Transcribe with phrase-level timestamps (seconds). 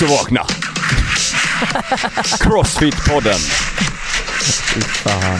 [0.00, 0.40] Dags att vakna!
[2.40, 3.38] Crossfit-podden.
[4.82, 5.38] Fan.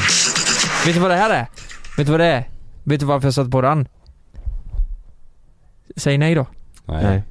[0.87, 1.47] Vet du vad det här är?
[1.97, 2.49] Vet du vad det är?
[2.85, 3.89] Vet du varför jag satt på den?
[5.97, 6.47] Säg nej då.
[6.85, 7.23] Nej.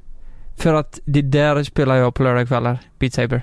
[0.56, 3.42] För att det där spelar jag på lördagskvällar, Beat Saber.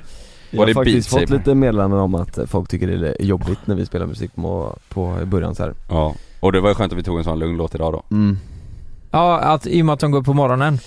[0.50, 1.38] Jag har faktiskt Beat fått Saber?
[1.38, 5.18] lite meddelanden om att folk tycker det är jobbigt när vi spelar musik på, på
[5.22, 5.74] i början så här.
[5.90, 8.04] Ja, och det var ju skönt att vi tog en sån lugn låt idag då.
[8.16, 8.40] Mm.
[9.12, 10.80] Ja, att, i och med att de går upp på morgonen.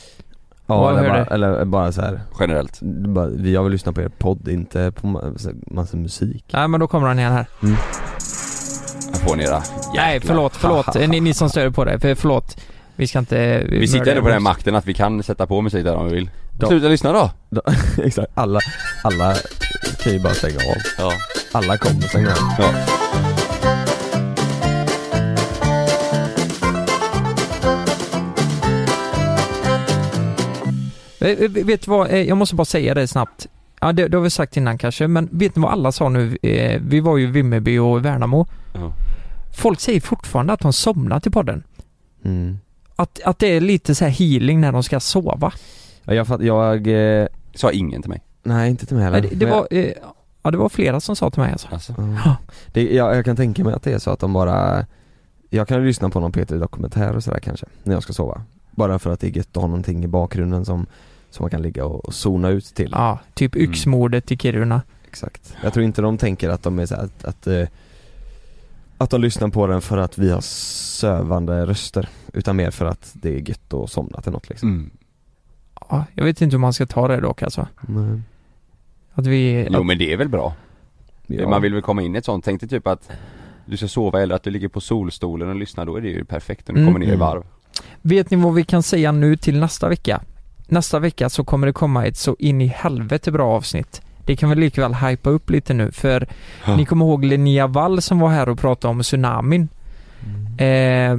[0.70, 2.20] Ja eller bara, eller bara så här.
[2.40, 2.78] Generellt.
[2.82, 5.06] Bara, vi har väl lyssnat på er podd, inte på
[5.66, 6.44] massa musik.
[6.52, 7.46] Nej men då kommer han igen här.
[9.12, 9.62] Jag får ni era
[9.94, 10.94] Nej förlåt, förlåt.
[10.94, 12.00] ni, ni som stör på det.
[12.00, 12.56] För, förlåt.
[12.96, 13.66] Vi ska inte...
[13.70, 16.08] Vi sitter ändå på den här makten att vi kan sätta på musik där om
[16.08, 16.30] vi vill.
[16.60, 16.68] Ja.
[16.68, 17.30] Sluta lyssna då!
[17.50, 17.62] Då-
[18.04, 18.60] Exakt, alla,
[19.04, 19.34] alla
[20.02, 20.76] kan ju bara stänga av.
[20.98, 21.12] Ja.
[21.52, 22.36] Alla kommer stänga av.
[22.58, 23.09] ja.
[31.64, 33.46] Vet du vad, Eh, jag måste bara säga det snabbt.
[33.80, 36.38] Ja det, det har vi sagt innan kanske, men vet ni vad alla sa nu?
[36.42, 38.46] Eh, Vi var ju i Vimmerby och Värnamo.
[38.74, 38.92] Ja.
[39.56, 41.62] Folk säger fortfarande att de somnar till podden.
[42.24, 42.58] Mm.
[42.96, 45.52] Att, att det är lite så här healing när de ska sova.
[46.04, 46.86] Ja, jag fatt, jag,
[47.22, 48.22] eh, Sa ingen till mig.
[48.42, 49.20] nej inte till mig heller.
[49.20, 49.92] Det, det var, eh,
[50.42, 51.68] ja det var flera som sa till mig alltså.
[51.70, 51.94] Alltså.
[52.24, 52.36] Ja.
[52.72, 54.86] Det, jag, jag kan tänka mig att det är så att de bara
[55.50, 58.42] Jag kan ju lyssna på någon Peter dokumentär och sådär kanske, när jag ska sova
[58.70, 60.86] Bara för att det är gött att ha någonting i bakgrunden som,
[61.30, 63.70] som man kan ligga och, och zona ut till Ja, typ Mm.
[63.70, 64.82] yxmordet i Kiruna.
[65.08, 67.66] Exakt Jag tror inte de tänker att de är så att, att, eh,
[68.98, 73.10] att de lyssnar på den för att vi har sövande röster Utan mer för att
[73.12, 74.90] det är gött att somna till något liksom Mm.
[75.90, 77.66] Ja, jag vet inte hur man ska ta det dock alltså.
[77.80, 78.20] Nej.
[79.12, 79.66] Att vi...
[79.70, 80.54] Jo Att, men det är väl bra?
[81.26, 81.48] Ja.
[81.48, 83.10] Man vill väl komma in i ett sånt, tänk dig typ att
[83.66, 86.24] du ska sova eller att du ligger på solstolen och lyssnar, då är det ju
[86.24, 86.92] perfekt när du Mm.
[86.94, 87.42] kommer ner i varv.
[88.02, 90.20] vet ni vad vi kan säga nu till nästa vecka?
[90.70, 94.02] Nästa vecka så kommer det komma ett så in i helvete bra avsnitt.
[94.24, 96.28] Det kan vi likväl hypa upp lite nu för
[96.66, 96.76] Ja.
[96.76, 99.68] ni kommer ihåg Linnea Wall som var här och pratade om tsunamin.
[100.58, 101.16] Eh,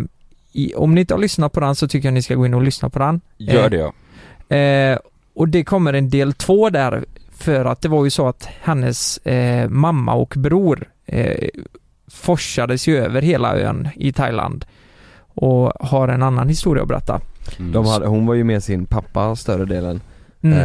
[0.53, 2.53] i, om ni inte har lyssnat på den så tycker jag ni ska gå in
[2.53, 3.21] och lyssna på den.
[3.37, 3.93] Gör Eh, det ja.
[4.57, 4.99] Eh,
[5.35, 7.05] och det kommer en del två där
[7.37, 11.47] för att det var ju så att hennes eh, mamma och bror eh,
[12.07, 14.65] forsades ju över hela ön i Thailand
[15.33, 17.21] och har en annan historia att berätta.
[17.59, 17.71] Mm.
[17.71, 20.01] de hade, Hon var ju med sin pappa större delen
[20.43, 20.57] Mm.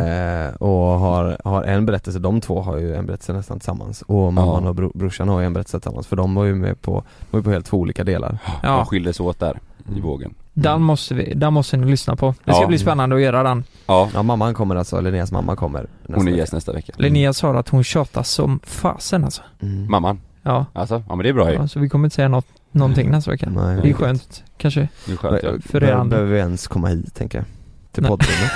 [0.49, 4.33] Eh, och har, har en berättelse, de två har ju en berättelse nästan tillsammans och
[4.33, 4.69] mamman Ja.
[4.69, 7.27] och bro, brorsan har ju en berättelse tillsammans för de var ju med på, de
[7.31, 9.59] var ju på helt två olika delar De Ja, skildes åt där
[9.97, 10.35] i vågen.
[10.53, 12.35] den måste, vi, den måste ni lyssna på.
[12.45, 12.67] Det ska Ja.
[12.67, 13.65] bli spännande att göra den.
[13.87, 16.93] Ja, Ja mamman kommer alltså, Linneas mamma kommer nästa hon är gäst nästa vecka.
[16.97, 19.43] Linnea sa att hon tjatar som fasen alltså.
[19.63, 19.91] mm.
[19.91, 21.03] Mamman, Ja, alltså?
[21.09, 21.57] Ja men det är bra ju.
[21.57, 23.51] ja så vi kommer inte säga något, någonting nästa vecka.
[23.51, 24.89] Nej, Det är skönt, kanske.
[25.07, 25.51] Det är skönt ja.
[25.67, 26.17] För er Behöver, andra.
[26.17, 27.47] behöver vi ens komma hit tänker jag?
[27.93, 28.09] Till Nej.
[28.11, 28.51] poddrummet?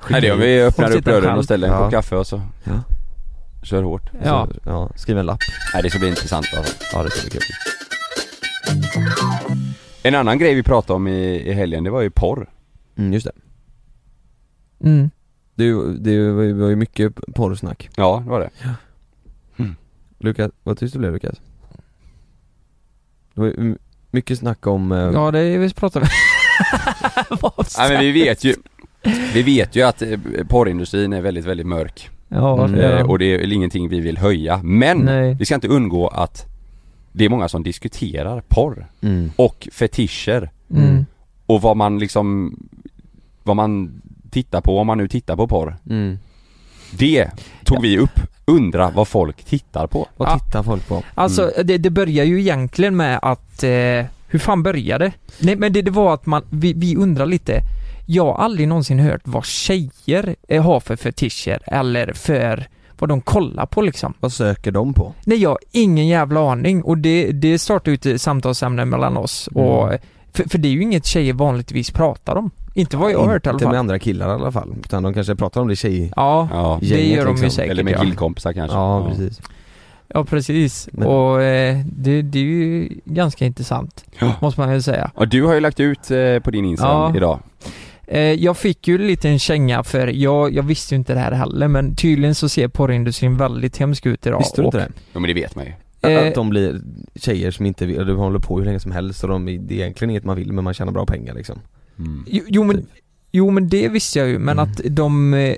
[0.10, 1.80] Nej det om vi öppnar upp dörren och ställer en Ja.
[1.82, 2.72] kopp kaffe och så Ja.
[3.62, 4.10] kör hårt.
[4.24, 4.48] Ja.
[4.54, 5.38] Så, ja, skriv en lapp.
[5.74, 6.74] Nej det ska bli intressant alltså.
[6.92, 7.40] Ja det ska bli kul.
[10.02, 12.50] En annan grej vi pratade om i, i helgen, det var ju porr.
[12.96, 13.32] Mm, just det.
[14.88, 15.10] Mm.
[15.54, 15.64] Det,
[15.98, 17.90] det var ju- mycket porrsnack.
[17.96, 18.50] Ja, det var det.
[20.18, 21.40] Lukas, vad tyst du blev Lukas?
[23.36, 23.76] Det var ju
[24.10, 26.06] mycket snack om, eh, Ja, det är vi pratar vi.
[27.40, 28.54] Vad Nej men vi vet ju
[29.34, 30.18] Vi vet ju att eh,
[30.48, 32.10] porrindustrin är väldigt, väldigt mörk.
[32.28, 32.78] Ja, Mm.
[32.80, 33.04] det.
[33.04, 34.60] Och det är väl ingenting vi vill höja.
[34.62, 35.34] Men Nej.
[35.34, 36.44] vi ska inte undgå att
[37.12, 41.06] det är många som diskuterar porr mm, och fetischer Mm.
[41.46, 42.56] och vad man liksom
[43.42, 45.76] Vad man tittar på om man nu tittar på porr.
[45.90, 46.18] mm,
[46.98, 47.30] Det
[47.64, 50.06] tog vi upp undra vad folk tittar på.
[50.16, 50.38] Vad Ja.
[50.38, 51.02] tittar folk på?
[51.14, 53.70] Alltså det, det börjar ju egentligen med att, eh,
[54.28, 55.12] hur fan började?
[55.38, 57.60] Nej men det, det var att man, vi, vi undrar lite,
[58.06, 62.66] jag har aldrig någonsin hört vad tjejer eh, har för fetischer eller för
[62.98, 64.14] vad de kollar på liksom.
[64.20, 65.12] Vad söker de på?
[65.24, 69.48] Nej jag har ingen jävla aning och det, det startar ut ett samtalsämne mellan oss
[69.54, 69.62] Mm.
[69.68, 69.92] och
[70.32, 72.50] för, för det är ju inget tjejer vanligtvis pratar om.
[72.76, 75.02] Inte vad jag har hört i alla Inte med andra killar i alla fall, utan
[75.02, 76.12] de kanske pratar om det tjej...
[76.16, 76.78] Ja, Ja.
[76.80, 77.50] det gänget gör de ju liksom.
[77.50, 78.00] säkert Eller med ja.
[78.02, 78.76] killkompisar kanske.
[78.76, 79.40] Ja, precis.
[80.08, 80.88] Ja precis.
[80.92, 84.04] Men- Och eh, det, det är ju ganska intressant.
[84.18, 84.32] Ja.
[84.40, 85.10] Måste man ju säga.
[85.14, 87.16] Och du har ju lagt ut eh, på din Instagram Ja.
[87.16, 87.38] idag.
[88.06, 91.32] Eh, jag fick ju lite en känga för jag, jag visste ju inte det här
[91.32, 94.38] heller men tydligen så ser porrindustrin väldigt hemsk ut idag.
[94.38, 94.92] Visste du inte och, det?
[95.12, 95.72] Ja men det vet man ju.
[96.10, 96.80] Eh, att de blir
[97.14, 99.78] tjejer som inte vill, de håller på hur länge som helst och de, det är
[99.78, 101.58] egentligen inget man vill men man tjänar bra pengar liksom
[101.98, 102.24] Mm.
[102.26, 102.86] Jo, jo men,
[103.32, 104.70] jo men det visste jag ju men Mm.
[104.72, 105.54] att de eh,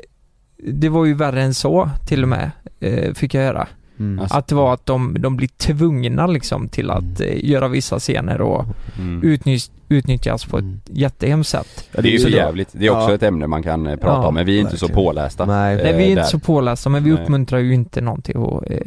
[0.72, 2.50] Det var ju värre än så till och med
[2.80, 3.68] eh, Fick jag höra.
[3.98, 4.18] mm.
[4.18, 4.36] Alltså.
[4.36, 8.40] Att det var att de, de blir tvungna liksom till att eh, göra vissa scener
[8.40, 8.64] och
[8.98, 9.22] Mm.
[9.22, 10.80] utnyttj, utnyttjas på ett Mm.
[10.84, 11.88] jättehemskt sätt.
[11.92, 12.68] Det är ju så jävligt.
[12.72, 13.14] Det är också Ja.
[13.14, 15.04] ett ämne man kan prata Ja, om men vi är inte så verkligen.
[15.04, 15.44] pålästa.
[15.46, 15.76] Nej.
[15.76, 16.28] eh, Nej vi är inte där.
[16.28, 17.22] så pålästa men vi Nej.
[17.22, 18.78] uppmuntrar ju inte någon till att eh,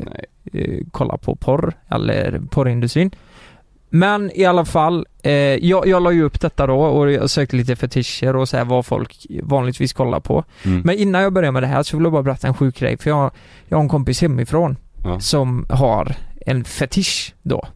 [0.53, 3.12] eh, kolla på porr eller porrindustrin.
[3.94, 7.56] Men i alla fall, eh, jag, jag la ju upp detta då och jag sökte
[7.56, 10.44] lite fetischer och så här vad folk vanligtvis kollar på.
[10.66, 10.82] Mm.
[10.86, 12.98] Men innan jag börjar med det här så vill jag bara berätta en sjuk grej
[12.98, 13.32] för jag,
[13.68, 15.20] jag har en kompis hemifrån Ja.
[15.20, 16.16] som har
[16.46, 17.68] en fetisch då.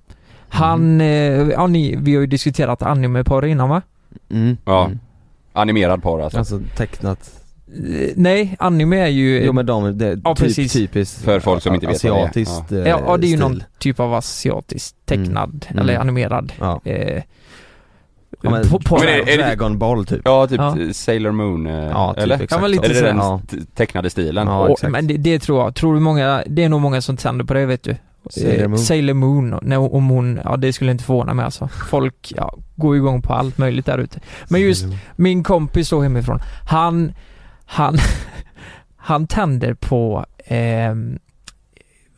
[0.49, 1.07] Han, eh,
[1.49, 3.81] ja ni, vi har ju diskuterat anime-porr innan va?
[4.31, 4.57] mm.
[4.65, 4.85] Ja.
[4.85, 4.99] Mm.
[5.53, 6.37] Animerad porr alltså.
[6.39, 7.31] Alltså tecknat,
[8.15, 9.43] nej, anime är ju...
[9.45, 10.73] jo men de, det, Ja, typ, precis.
[10.73, 12.23] typiskt För folk som inte vet vad det är.
[12.23, 13.39] Asiatiskt eh, ja, ja, det är ju stil.
[13.39, 15.81] någon typ av asiatisk tecknad Mm.
[15.81, 16.01] eller Mm.
[16.01, 17.23] animerad Ja, eh,
[18.41, 20.77] ja men, på, på, Men är- är det- Dragon Ball typ Ja, typ Ja.
[20.93, 22.35] Sailor Moon, eh, Ja, typ eller?
[22.35, 23.41] exakt Ja, men lite Är det den Ja.
[23.75, 24.47] tecknade stilen?
[24.47, 27.17] Ja, och, men det, det tror jag, tror du många, det är nog många som
[27.17, 27.95] tänder på det vet du.
[28.29, 28.77] Sailor Eh, Moon.
[28.79, 31.67] Sailor Moon, när, om hon, ja det skulle inte förvåna mig alltså.
[31.89, 34.19] Folk, ja, går igång på allt möjligt där ute.
[34.49, 34.85] Men just
[35.15, 36.39] min kompis då hemifrån,
[36.69, 37.13] han,
[37.65, 37.97] han,
[38.95, 41.19] han tänder på ehm,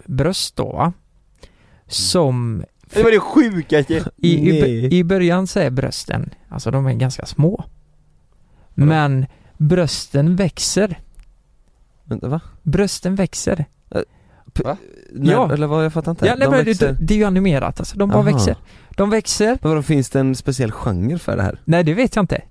[0.06, 0.94] bröst då va?
[1.88, 2.64] Som
[2.94, 4.12] Det var det sjukaste!
[4.18, 4.98] i, i.
[4.98, 7.66] I början så är brösten, alltså de är ganska små.
[8.74, 9.26] Men
[9.58, 11.00] brösten växer.
[12.04, 12.42] Vänta, va?
[12.64, 13.66] Brösten växer.
[14.66, 14.76] Nej,
[15.32, 15.54] Ja.
[15.54, 16.26] Eller vad, jag fattar inte.
[16.26, 16.88] Ja, nej, de men växer.
[16.88, 18.32] det, det är ju animerat alltså, de bara Aha.
[18.32, 18.56] växer.
[18.90, 19.58] De växer.
[19.62, 21.62] Men vadå, finns det en speciell genre för det här?
[21.66, 22.42] Nej det vet jag inte.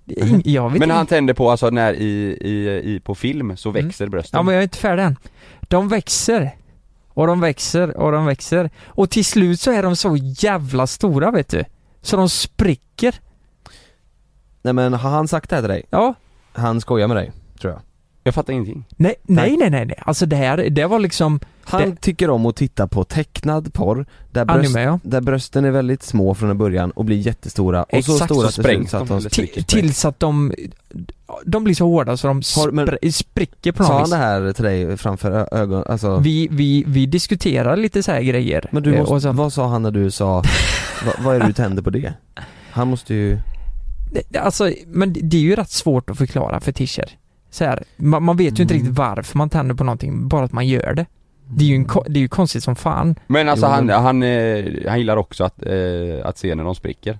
[0.44, 0.94] Jag vet Men inte.
[0.96, 3.86] han tänder på alltså när i, i, i på film så Mm.
[3.86, 4.38] växer brösten?
[4.38, 5.16] Ja men jag är inte färdig än.
[5.60, 6.50] De växer.
[7.08, 8.70] Och de växer och de växer.
[8.86, 11.64] Och till slut så är de så jävla stora vet du.
[12.02, 13.14] Så de spricker.
[14.62, 15.82] Nej men har han sagt det här till dig?
[15.90, 16.14] Ja.
[16.52, 17.82] Han skojar med dig, tror jag
[18.22, 18.84] Jag fattar ingenting.
[18.96, 19.98] Nej, nej, nej, nej, nej.
[20.06, 24.06] Alltså det här, det var liksom Han Det- tycker om att titta på tecknad porr
[24.32, 24.98] där, bröst, anime ja.
[25.02, 28.46] där brösten är väldigt små från början och blir jättestora och så Exakt, stora så
[28.46, 29.20] det ser sprängs så att de,
[29.66, 30.52] tills att de,
[31.44, 34.10] de blir så hårda så de Har- men- spr- spricker på Sa något han vis.
[34.10, 38.22] det här till dig framför ö- ögon, alltså Vi, vi, vi diskuterar lite så här
[38.22, 38.68] grejer.
[38.72, 40.42] Men du Eh, måste, så, vad sa han när du sa,
[41.06, 42.12] vad, vad är det du tänder på det?
[42.70, 43.38] Han måste ju,
[44.40, 47.10] Alltså, men det är ju rätt svårt att förklara fetischer.
[47.50, 48.82] Så här, man, man vet ju inte Mm.
[48.84, 51.06] riktigt varför man tänder på någonting, bara att man gör det.
[51.48, 53.14] Det är ju, en, det är ju konstigt som fan.
[53.26, 55.72] Men alltså Jo, han, men- han, eh, han gillar också att, eh,
[56.26, 57.18] att se när de spricker.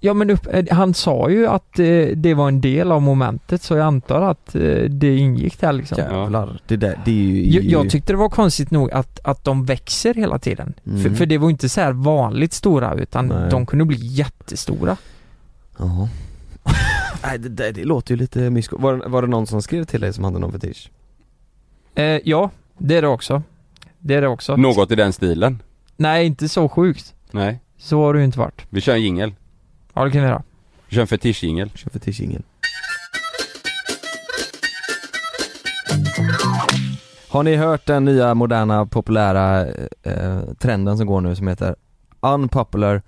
[0.00, 3.62] Ja men upp, eh, han sa ju att eh, det var en del av momentet
[3.62, 5.98] så jag antar att eh, det ingick där liksom.
[5.98, 9.44] jävlar, det där, det är ju Jag, jag tyckte det var konstigt nog att, att
[9.44, 10.74] de växer hela tiden.
[10.86, 11.02] Mm.
[11.02, 13.50] För, för det var inte så här vanligt stora utan Nej.
[13.50, 14.96] de kunde bli jättestora.
[15.78, 16.08] Jaha
[17.22, 19.84] Nej det, där, det låter ju lite mysko, var, det- var det någon som skrev
[19.84, 20.90] till dig som hade någon fetisch?
[21.94, 23.42] Eh, ja, det är det också.
[23.98, 24.56] Det är det också.
[24.56, 25.62] Något i den stilen?
[25.96, 27.14] Nej, inte så sjukt.
[27.30, 27.60] Nej.
[27.78, 28.66] Så har det ju inte varit.
[28.70, 29.34] Vi kör en jingel.
[29.94, 30.42] Ja, det kan vi göra.
[30.88, 31.70] Vi kör en fetischjingel.
[31.74, 32.42] Kör fetischingen
[37.28, 39.66] Har ni hört den nya moderna populära
[40.02, 41.74] eh, trenden som går nu som heter
[42.20, 43.02] Unpopular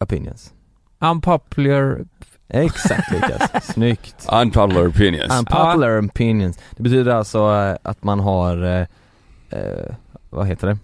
[0.00, 0.52] Opinions?
[0.98, 2.04] Unpopular...
[2.48, 4.26] Exakt Lukas, snyggt!
[4.32, 5.38] Unpopular opinions.
[5.38, 6.58] Unpopular opinions.
[6.76, 8.80] Det betyder alltså eh, att man har, eh,
[9.60, 9.94] eh,
[10.30, 10.78] vad heter det?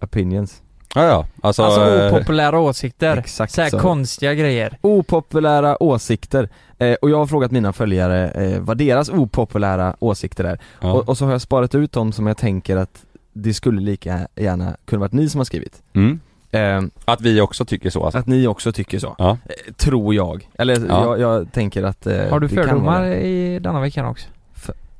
[0.00, 0.62] Opinions.
[0.94, 1.26] Ja, ja.
[1.42, 3.16] Alltså, Alltså eh, opopulära åsikter.
[3.16, 3.78] Exakt så här så.
[3.78, 4.78] konstiga grejer.
[4.80, 6.48] Opopulära åsikter.
[6.78, 10.58] Eh, och jag har frågat mina följare eh, vad deras opopulära åsikter är.
[10.80, 10.92] ja.
[10.92, 14.28] Och, och så har jag sparat ut dem som jag tänker att det skulle lika
[14.36, 15.82] gärna kunna varit ni som har skrivit.
[15.94, 16.20] mm.
[16.56, 18.18] Eh, Att vi också tycker så alltså.
[18.18, 19.14] att ni också tycker så.
[19.18, 19.30] Ja.
[19.44, 20.48] Eh, tror jag.
[20.58, 21.04] Eller Ja.
[21.04, 24.28] jag, jag tänker att eh, Har du det kan vara fördomar i denna veckan också?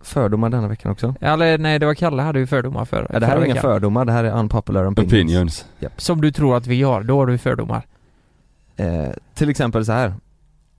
[0.00, 1.14] fördomar denna veckan också.
[1.20, 4.04] Eller nej, det var Kalle hade ju fördomar för Ja, det här är inga fördomar,
[4.04, 5.12] det här är unpopular opinions.
[5.12, 5.66] Opinions.
[5.96, 7.86] Som du tror att vi har, då har du fördomar.
[8.76, 10.14] Eh, till exempel så här.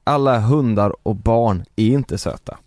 [0.04, 2.58] Alla hundar och barn är inte söta.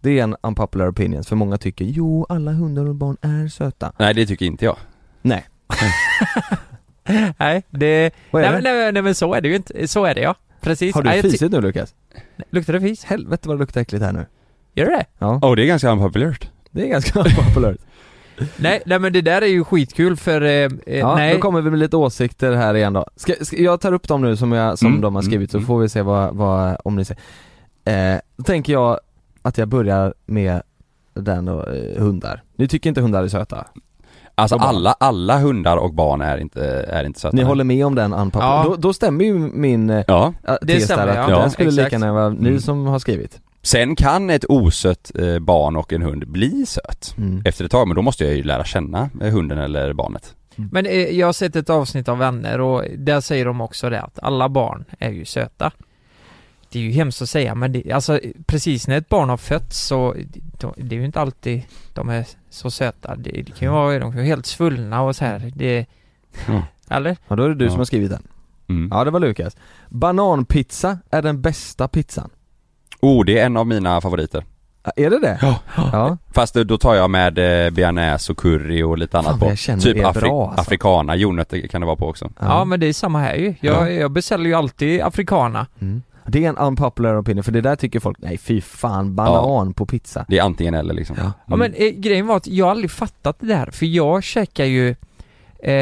[0.00, 3.92] Det är en unpopular opinion, för många tycker jo, alla hundar och barn är söta.
[3.98, 4.76] Nej det tycker inte jag.
[5.22, 5.44] Nej.
[7.38, 8.10] nej, det...
[8.30, 8.68] Vad är Nej, det?
[8.68, 10.34] men, nej, nej men så är det ju inte, så är det ja.
[10.60, 10.94] Precis.
[10.94, 11.94] Har du Nej, fisit nu Lukas?
[12.50, 13.04] Luktar det fis?
[13.04, 14.26] Helvete vad det luktar äckligt här nu.
[14.74, 16.50] Gör det Ja, Åh det är ganska unpopulärt.
[16.70, 17.76] det är ganska unpopular.
[18.56, 21.34] nej, nej men det där är ju skitkul för, eh, eh, Ja, nej.
[21.34, 23.06] då kommer vi med lite åsikter här igen då.
[23.16, 25.56] Ska, ska, jag tar upp dem nu som, jag, som Mm, de har skrivit så
[25.58, 27.22] mm, får vi se vad, vad om ni säger.
[28.14, 29.00] Eh, då tänker jag
[29.42, 30.62] att jag börjar med
[31.14, 32.42] den då, eh, hundar.
[32.56, 33.66] Ni tycker inte hundar är söta?
[34.34, 37.36] Alltså alla, alla hundar och barn är inte, är inte söta.
[37.36, 38.56] Ni håller med om den unpopular?
[38.56, 38.64] Ja.
[38.68, 40.32] Då, då stämmer ju min eh, Ja.
[40.48, 41.42] äh, Det stämmer, där att ja.
[41.42, 42.60] Ja, skulle lika gärna vara ni Mm.
[42.60, 43.40] som har skrivit.
[43.62, 47.42] Sen kan ett osött eh, barn och en hund bli söt Mm.
[47.44, 50.34] efter ett tag, men då måste jag ju lära känna eh, hunden eller barnet.
[50.56, 54.00] Men eh, jag har sett ett avsnitt av Vänner och där säger de också det
[54.00, 55.70] att alla barn är ju söta.
[56.72, 59.78] Det är ju hemskt att säga men det, alltså precis när ett barn har fötts
[59.86, 60.14] så
[60.76, 61.62] det är ju inte alltid
[61.94, 63.16] de är så söta.
[63.16, 65.52] Det, det kan ju vara, de kan vara helt svullna och så här.
[65.54, 65.86] Det,
[66.48, 66.62] Ja.
[66.96, 67.16] eller?
[67.28, 67.70] Ja då är det du Ja.
[67.70, 68.22] som har skrivit den.
[68.68, 68.88] Mm.
[68.92, 69.56] Ja det var Lukas.
[69.88, 72.30] Bananpizza är den bästa pizzan.
[73.00, 74.44] Oh, det är en av mina favoriter.
[74.84, 75.38] Ja, Är det det?
[75.42, 75.58] Ja.
[75.76, 76.16] Ja.
[76.34, 79.80] Fast då tar jag med eh, bearnaise och curry och lite annat Fan, på.
[79.82, 80.60] typ er bra, alltså.
[80.60, 82.30] afrikana, jordnötter kan det vara på också.
[82.40, 83.54] Ja, men det är samma här ju.
[83.60, 83.90] Jag, Ja.
[83.90, 85.66] jag beställer ju alltid afrikana.
[85.80, 86.02] Mm.
[86.26, 89.86] Det är en unpopular opinion, för det där tycker folk, nej fy fan, banan på
[89.86, 90.24] pizza.
[90.28, 91.16] Det är antingen eller liksom.
[91.18, 91.32] Ja.
[91.46, 94.64] Ja men eh, grejen var att jag har aldrig fattat det där för jag käkar
[94.64, 94.94] ju
[95.58, 95.72] eh,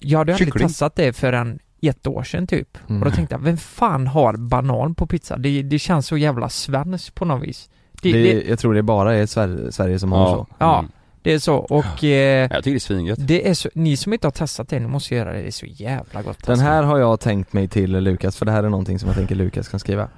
[0.00, 0.68] Jag hade aldrig Kyckling.
[0.68, 2.78] testat det förrän ett år sedan typ.
[2.88, 3.02] Mm.
[3.02, 5.36] Och då tänkte jag, vem fan har banan på pizza?
[5.36, 7.70] Det, det känns så jävla svenskt på något vis.
[8.02, 10.46] Det, Det, det, jag tror det bara är Sverige, Sverige som har så.
[10.58, 10.78] Ja.
[10.78, 10.90] Mm.
[11.28, 13.18] Det är så och eh, Jag tycker det är svingött.
[13.22, 15.50] det är så, ni som inte har testat det, ni måste göra det, det är
[15.50, 16.66] så jävla gott Den alltså.
[16.66, 19.34] här har jag tänkt mig till Lukas, för det här är någonting som jag tänker
[19.34, 20.08] Lukas kan skriva.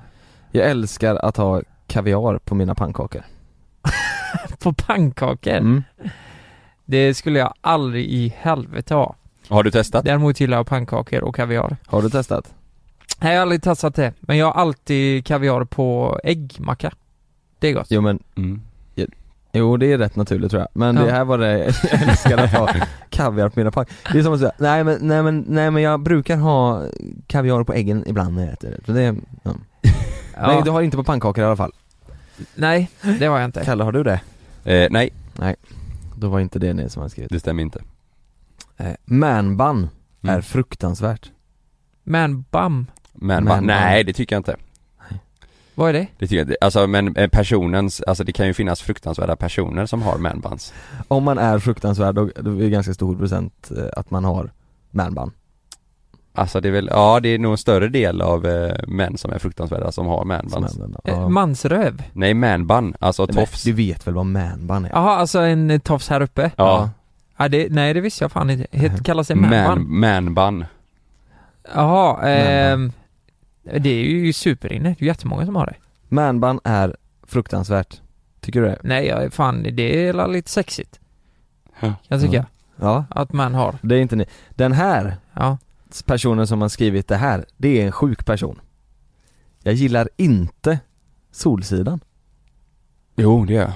[0.50, 3.22] Jag älskar att ha kaviar på mina pannkakor.
[4.58, 5.52] På pannkakor?
[5.52, 5.82] Mm.
[6.84, 9.14] Det skulle jag aldrig i helvete ha.
[9.48, 10.04] Har du testat?
[10.04, 11.76] Däremot gillar jag pannkakor och kaviar.
[11.86, 12.54] Har du testat?
[13.20, 14.12] Nej, jag har aldrig testat det.
[14.20, 16.92] Men jag har alltid kaviar på äggmacka.
[17.58, 17.86] Det är gott.
[17.90, 18.62] Jo men, Mm.
[19.52, 20.68] Jo det är rätt naturligt tror jag.
[20.72, 21.02] Men Ja.
[21.02, 22.68] det här var det, jag älskar att ha
[23.10, 24.12] kaviar på mina pannkakor.
[24.12, 26.82] Det är som att säga, nej men, nej men, nej men jag brukar ha
[27.26, 28.84] kaviar på äggen ibland när jag äter det.
[28.86, 29.54] Så det är, ja.
[30.36, 30.46] Ja.
[30.46, 31.72] Nej du har inte på pannkakor i alla fall.
[32.54, 33.64] Nej, det har jag inte.
[33.64, 34.20] Kalle, har du det?
[34.64, 35.10] Eh, nej,
[36.16, 37.30] Då var inte det ni som har skrivit.
[37.32, 37.82] det stämmer inte.
[38.76, 39.88] Eh, manbun
[40.22, 40.36] Mm.
[40.36, 41.30] är fruktansvärt.
[42.04, 44.56] Men bam, Men, Men- va, nej det tycker jag inte.
[45.74, 46.06] Vad är det?
[46.18, 46.56] Det tycker jag inte.
[46.60, 50.72] Alltså men eh, personens, alltså det kan ju finnas fruktansvärda personer som har manbuns.
[51.08, 54.50] Om man är fruktansvärd, då, då är det ganska stor procent eh, att man har
[54.90, 55.30] manbun.
[56.32, 59.32] Alltså det är väl, ja det är nog en större del av eh, män som
[59.32, 60.52] är fruktansvärda som har Som manbuns.
[60.78, 60.96] manbun.
[61.04, 61.28] Eh, Ja.
[61.28, 62.02] Mansröv?
[62.12, 63.62] Nej manbun, alltså Nej, men tofs.
[63.62, 64.90] Du vet väl vad manbun är?
[64.90, 66.50] Jaha, alltså en eh, tofs här uppe?
[66.56, 66.90] Ja,
[67.36, 68.66] Ja, det, nej det visste jag fan inte.
[69.04, 70.00] Kallas det man, manbun?
[70.00, 70.64] manbun.
[71.74, 72.92] Jaha, ehm,
[73.78, 74.94] det är ju superinne.
[74.98, 75.74] Det är jättemånga som har det.
[76.14, 78.00] Manbun är fruktansvärt.
[78.40, 78.78] Tycker du det?
[78.82, 81.00] Nej, jag, fan det är lite sexigt.
[81.80, 81.80] Ja.
[81.80, 82.46] Kan jag tycka.
[82.76, 83.78] Ja, Att man har.
[83.82, 84.24] det är inte ni.
[84.50, 85.58] Den här Ja.
[86.06, 88.60] personen som har skrivit det här, det är en sjuk person.
[89.62, 90.78] Jag gillar inte
[91.32, 92.00] Solsidan.
[93.16, 93.72] Jo det gör jag.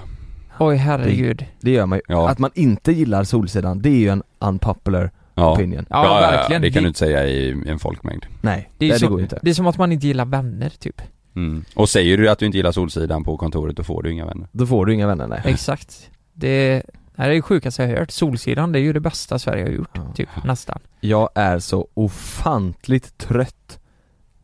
[0.58, 1.44] Oj herregud.
[1.60, 2.02] Det gör man ju.
[2.08, 2.28] Ja.
[2.30, 5.52] Att man inte gillar Solsidan, det är ju en unpopular Ja.
[5.52, 5.86] opinion.
[5.90, 6.62] Ja, verkligen.
[6.62, 8.26] det kan Det- du inte säga i en folkmängd.
[8.40, 9.38] Nej, Det är, det går ju inte.
[9.42, 11.02] det är som att man inte gillar vänner typ.
[11.36, 11.64] Mm.
[11.74, 14.48] Och säger du att du inte gillar Solsidan på kontoret, då får du inga vänner.
[14.52, 15.40] Då får du inga vänner nej.
[15.44, 16.10] Exakt.
[16.32, 16.82] Det,
[17.16, 18.10] det är det sjukaste jag har hört.
[18.10, 19.90] Solsidan, det är ju det bästa Sverige har gjort.
[19.94, 20.12] Ja.
[20.14, 20.78] Typ, nästan.
[21.00, 23.78] Jag är så ofantligt trött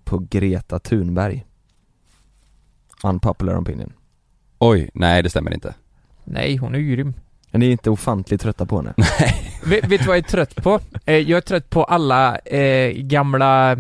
[0.05, 1.45] på Greta Thunberg.
[3.05, 3.93] Unpopular opinion.
[4.59, 5.75] Oj, nej det stämmer inte.
[6.25, 7.15] Nej, hon är ju grym.
[7.51, 8.95] Men ni är inte ofantligt trötta på henne?
[9.65, 10.81] vet, vet du vad jag är trött på?
[11.05, 13.77] Eh, jag är trött på alla eh, gamla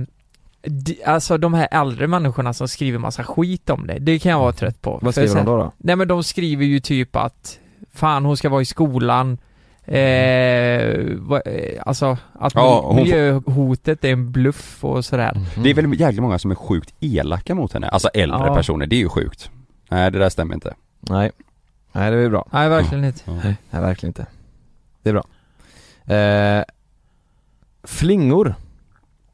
[1.07, 4.53] Alltså de här äldre människorna som skriver massa skit om det, det kan jag vara
[4.53, 4.99] trött på.
[5.03, 5.57] Vad skriver så de då?
[5.57, 5.73] då?
[5.79, 7.59] Nej men de skriver ju typ att
[7.95, 9.39] Fan hon ska vara i skolan
[9.85, 15.63] eh, vad- eh, Alltså att Ja, miljöhotet är en bluff och sådär Mm.
[15.63, 18.55] Det är väl jäkligt många som är sjukt elaka mot henne, alltså äldre Ja.
[18.55, 19.51] personer, det är ju sjukt.
[19.89, 20.75] Nej det där stämmer inte.
[21.01, 21.31] Nej.
[21.93, 22.49] Nej det är bra.
[22.53, 23.23] Nej verkligen inte.
[23.31, 24.27] Nej, nej verkligen inte.
[25.03, 25.25] Det är bra.
[26.17, 26.65] Eh,
[27.85, 28.55] flingor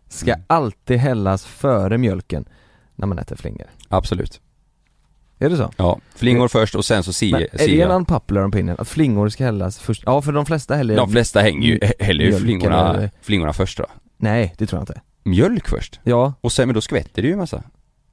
[0.08, 0.44] ska Mm.
[0.46, 2.44] alltid hällas före mjölken
[2.94, 3.66] när man äter flingor.
[3.88, 4.40] Absolut.
[5.38, 5.70] Är det så?
[5.76, 8.76] Ja, flingor först och sen så Men ser, är det en jag unpopular opinion?
[8.78, 10.02] Att flingor ska hällas först?
[10.06, 13.78] Ja för de flesta häller De flesta hänger ju, häller ju flingorna, eller- flingorna först
[13.78, 13.86] då
[14.16, 16.00] Nej, det tror jag inte Mjölk först?
[16.02, 17.62] Ja Och sen, men då skvätter det ju en massa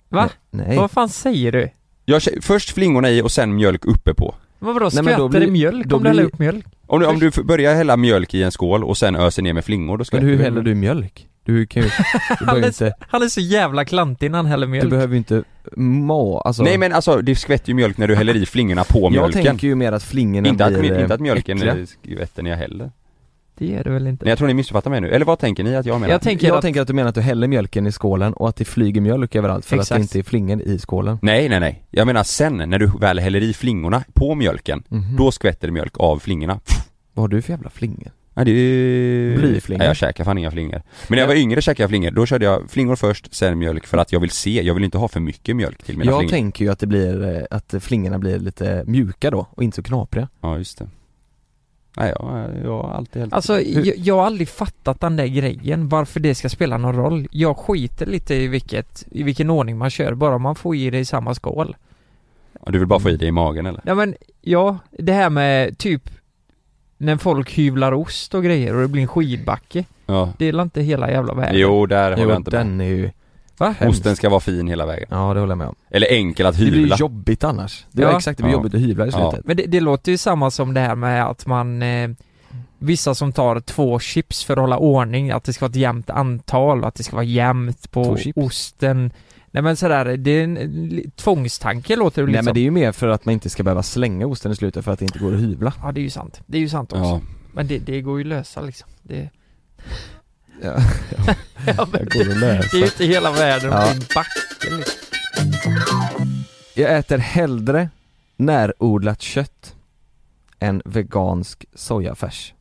[0.10, 0.30] Va?
[0.52, 1.70] Nej Vad fan säger du?
[2.06, 5.40] Jag, Först flingorna i och sen mjölk uppe på Vad vadå, Nej, men då skvätter
[5.40, 6.66] det blir- mjölk då om du häller blir- upp mjölk?
[6.88, 9.54] Om du, om du f- börjar hälla mjölk i en skål och sen öser ner
[9.54, 10.44] med flingor, då Men skvätter hur det.
[10.44, 11.28] häller du mjölk?
[11.46, 11.94] Du kan ju, du
[12.30, 14.90] Han behöver är, inte, han är så jävla klantig när han häller du mjölk.
[14.90, 15.44] behöver ju inte
[15.78, 19.00] må, alltså Nej men alltså, det skvätter ju mjölk när du häller i flingorna på
[19.00, 21.74] Jag mjölken tänker ju mer att flingorna inte, att, blir inte att mjölken äckliga.
[21.74, 22.92] är skvätter när jag häller
[23.58, 24.26] Det gör det väl inte?
[24.26, 26.14] Nej jag tror ni missuppfattar mig nu, eller vad tänker ni att jag menar?
[26.14, 28.50] Jag tänker Jag att, tänker att du menar att du häller mjölken i skålen och
[28.50, 30.00] att det flyger mjölk överallt för att Exakt.
[30.00, 33.20] det inte är flingor i skålen Nej nej nej, jag menar sen när du väl
[33.20, 35.16] häller i flingorna på mjölken, Mhm.
[35.16, 36.60] då skvätter det mjölk av flingorna
[37.14, 38.12] Vad har du för jävla flingor?
[38.36, 39.38] Nej det är...
[39.38, 39.78] Blyflingor.
[39.80, 42.26] Nej jag käkar fan inga flingor Men när jag var yngre käkade jag flingor, då
[42.26, 45.08] körde jag flingor först, sen mjölk för att jag vill se, jag vill inte ha
[45.08, 48.20] för mycket mjölk till mina Jag flingor tänker ju att det blir, eh, att flingorna
[48.20, 50.88] blir lite mjuka då och inte så knapriga Ja just det
[51.98, 55.90] Nej jag, jag har alltid hällt alltså jag, jag har aldrig fattat den där grejen,
[55.90, 57.28] varför det ska spela någon roll.
[57.32, 61.00] Jag skiter lite i vilket, i vilken ordning man kör, bara man får i det
[61.00, 61.76] i samma skål.
[62.54, 63.82] Ja, Du vill bara få i det i magen eller?
[63.86, 66.10] Ja men, ja, det här med typ
[66.98, 69.86] när folk hyvlar ost och grejer och det blir en skidbacke.
[70.06, 71.60] Ja Det är inte hela jävla världen?
[71.60, 73.12] Jo, där håller Jo, jag inte med den är ju,
[73.58, 73.76] Va?
[73.80, 74.00] hemskt.
[74.00, 75.08] Osten ska vara fin hela vägen.
[75.12, 75.76] Ja det håller jag med om.
[75.90, 76.96] Eller enkel att Det blir hyvla.
[77.00, 77.86] jobbigt annars.
[77.92, 78.18] Det är Ja.
[78.18, 78.58] exakt, det blir Ja.
[78.58, 79.30] jobbigt att hyvla i Ja.
[79.32, 79.48] slutet.
[79.48, 82.10] Men det, det låter ju samma som det här med att man eh,
[82.80, 86.10] Vissa som tar två chips för att hålla ordning, att det ska vara ett jämnt
[86.10, 89.12] antal, att det ska vara jämnt på osten.
[89.52, 92.46] Nej men sådär, det är en tvångstanke låter det Nej liksom.
[92.46, 94.86] men det är ju mer för att man inte ska behöva slänga osten i slutet
[94.86, 95.74] för att det inte går att hyvla.
[95.84, 97.04] Ja det är ju sant, det är ju sant också.
[97.04, 97.22] Ja,
[97.54, 98.90] Men det, det går ju att lösa liksom.
[99.04, 99.30] Det,
[100.64, 100.76] Ja,
[101.66, 103.92] ja, men jag går att det, det är ju inte hela världen Ja.
[103.92, 105.74] en backe liksom.
[106.76, 107.90] Jag äter hellre
[108.38, 109.76] närodlat kött
[110.60, 112.54] än vegansk sojafärs.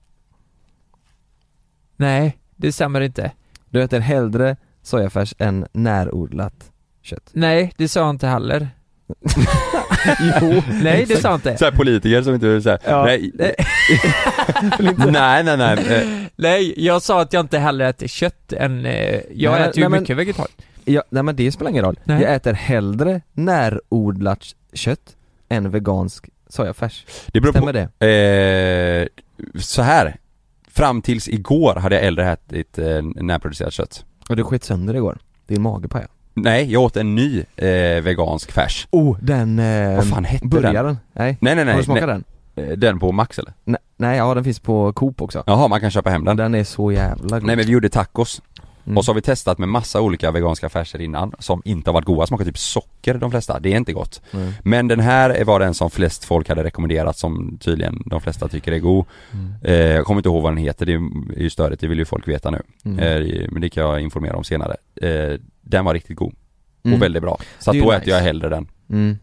[1.96, 3.32] Nej, det stämmer inte.
[3.70, 6.70] Du äter hellre sojafärs än närodlat
[7.02, 7.30] kött.
[7.32, 8.68] Nej, det sa jag inte heller
[10.40, 13.04] Jo, Nej det sa jag inte så här politiker som inte vill säga Ja.
[13.04, 13.54] nej, Nej.
[15.10, 15.78] nej nej nej.
[15.88, 19.76] Eh, Nej, jag sa att jag inte hellre äter kött än, eh, jag Nej, äter
[19.76, 22.00] ju nej, men- mycket vegetariskt ja, Nej men det spelar ingen roll.
[22.04, 22.22] Nej.
[22.22, 25.16] Jag äter hellre närodlat kött
[25.48, 27.04] än vegansk sojafärs.
[27.26, 29.08] Det beror Stämmer på, det?
[29.54, 30.16] eh, så här.
[30.68, 34.04] Fram tills igår hade jag äldre ätit eh, närproducerat kött.
[34.28, 35.18] Och du skit sönder igår.
[35.46, 39.58] Din mage paja Nej, jag åt en ny eh, vegansk färs Oh, den...
[39.58, 40.50] Eh, Vad fan hette den?
[40.62, 40.98] burgaren?
[41.12, 42.24] Nej, Nej nej nej, har du smakat den?
[42.56, 43.52] eh, Den på Max eller?
[43.64, 46.54] Nej, nej, ja den finns på Coop också Jaha, man kan köpa hem den Den
[46.54, 48.42] är så jävla god Nej men vi gjorde tacos
[48.86, 48.98] Mm.
[48.98, 52.04] och så har vi testat med massa olika veganska färser innan som inte har varit
[52.04, 54.52] goda, smakar typ socker de flesta, det är inte gott Mm.
[54.62, 58.72] Men den här var den som flest folk hade rekommenderat som tydligen de flesta tycker
[58.72, 59.52] är god Mm.
[59.62, 62.04] eh, Jag kommer inte ihåg vad den heter, det är ju störigt, det vill ju
[62.04, 62.98] folk veta nu Mm.
[62.98, 66.34] eh, Men det kan jag informera om senare eh, Den var riktigt god.
[66.84, 66.96] Mm.
[66.96, 68.24] och väldigt bra, så att då ju äter jag nice.
[68.26, 68.68] hellre den.
[68.90, 69.18] Mm.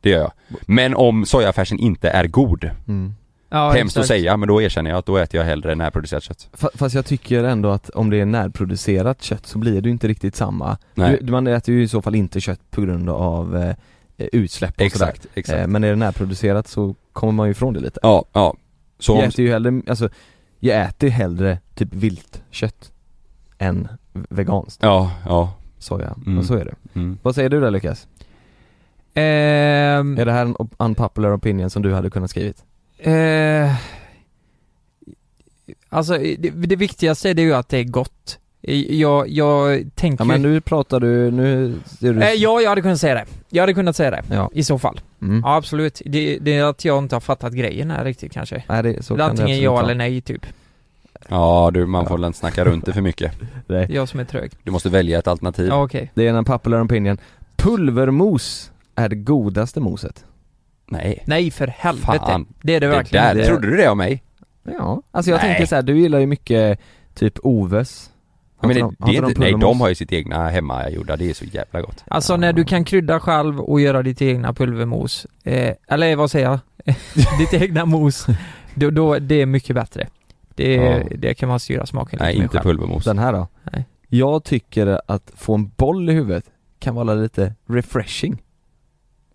[0.00, 0.32] Det gör jag.
[0.66, 3.14] Men om sojafärsen inte är god, Mm.
[3.48, 6.48] Ja, hemskt att säga men då erkänner jag att då äter jag hellre närproducerat kött.
[6.52, 9.92] Fa- Fast jag tycker ändå att om det är närproducerat kött så blir det ju
[9.92, 10.78] inte riktigt samma.
[10.94, 11.18] Nej.
[11.20, 13.74] du, Man äter ju i så fall inte kött på grund av eh,
[14.32, 15.32] utsläpp och Exakt, sådär.
[15.34, 18.00] Exakt eh, Men är det närproducerat så kommer man ju ifrån det lite.
[18.02, 18.54] Ja, ja.
[18.98, 20.08] Så Jag om, äter ju hellre, alltså
[20.60, 22.92] Jag äter hellre typ viltkött
[23.58, 23.88] än
[24.30, 26.38] veganskt ja, ja soja, Mm.
[26.38, 27.18] och så är det mm.
[27.22, 28.06] Vad säger du där Lukas?
[29.14, 32.64] Ehm, Är det här en op- unpopular opinion som du hade kunnat skrivit?
[32.98, 33.74] eh,
[35.88, 38.38] alltså det, det viktigaste är det ju att det är gott
[38.88, 41.64] Jag, jag tänker Ja men nu pratar du, nu
[42.00, 43.24] är du eh, Ja, jag hade kunnat säga det.
[43.48, 44.50] Jag hade kunnat säga det, Ja.
[44.52, 45.00] i så fall.
[45.22, 45.40] mm.
[45.44, 46.02] Ja, absolut.
[46.04, 48.62] Det, det är att jag inte har fattat grejen här riktigt kanske.
[48.68, 50.46] Nej det, så det är kan det antingen ja eller nej, typ.
[51.28, 53.32] Ja du, man får väl inte snacka runt det för mycket
[53.66, 53.86] Nej.
[53.90, 54.52] Jag som är trög.
[54.62, 56.10] Du måste välja ett alternativ Ja, okej.
[56.14, 57.18] Det är en unpopular opinion
[57.56, 60.24] Pulvermos är det godaste moset
[60.90, 62.18] Nej Nej, för helvete.
[62.18, 63.24] Fan, Det är det det verkligen.
[63.26, 64.22] där, det- trodde du det om mig?
[64.78, 65.46] Ja, alltså jag Nej.
[65.48, 66.80] tänker så här, du gillar ju mycket
[67.14, 68.10] typ Oves
[68.60, 71.34] Ja, men det, inte det de- nej de har ju sitt egna hemmagjorda, det är
[71.34, 75.74] så jävla gott Alltså när du kan krydda själv och göra ditt egna pulvermos, eh,
[75.88, 76.58] eller vad säger jag?
[77.38, 78.26] ditt egna mos,
[78.74, 80.08] då, då, det är mycket bättre.
[80.56, 81.02] Det, Ja.
[81.18, 82.62] det kan man styra smaken Nej lite inte själv.
[82.64, 83.48] pulvermos Den här då?
[83.72, 83.84] Nej.
[84.08, 86.44] Jag tycker att få en boll i huvudet
[86.78, 88.42] kan vara lite refreshing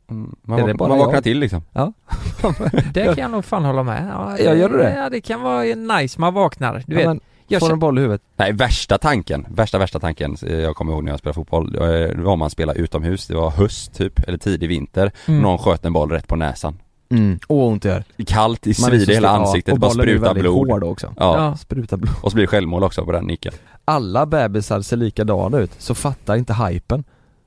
[0.10, 1.24] Mm, Man, bara man vaknar jag?
[1.24, 1.62] till liksom
[2.94, 4.08] Det kan jag nog fan hålla med.
[4.14, 4.96] Ja, Ja, gör du det?
[4.96, 6.84] Ja, det kan vara nice, man vaknar.
[6.88, 8.22] Du Ja, vet, men, Jag Får en boll i huvudet.
[8.36, 11.82] Nej, värsta tanken, värsta värsta tanken eh, jag kommer ihåg när jag spelade fotboll, eh,
[11.88, 15.42] det var om man spelade utomhus, det var höst typ, eller tidig vinter, Mm.
[15.42, 16.78] någon sköt en boll rätt på näsan.
[17.12, 17.40] Mm.
[17.48, 18.04] Åh ont det gör.
[18.28, 20.70] Kallt, i svider i hela ja, ansiktet, och bara sprutar blod.
[20.70, 21.14] hård också.
[21.18, 21.38] Ja.
[21.38, 21.58] Ja.
[21.58, 22.14] Spruta blod.
[22.22, 23.54] och så blir det självmål också på den nicken.
[23.86, 27.04] Alla bebisar ser likadana ut, så fattar inte hypen.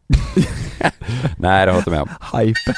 [1.37, 2.09] Nej det har jag inte med om.
[2.39, 2.75] Hypen.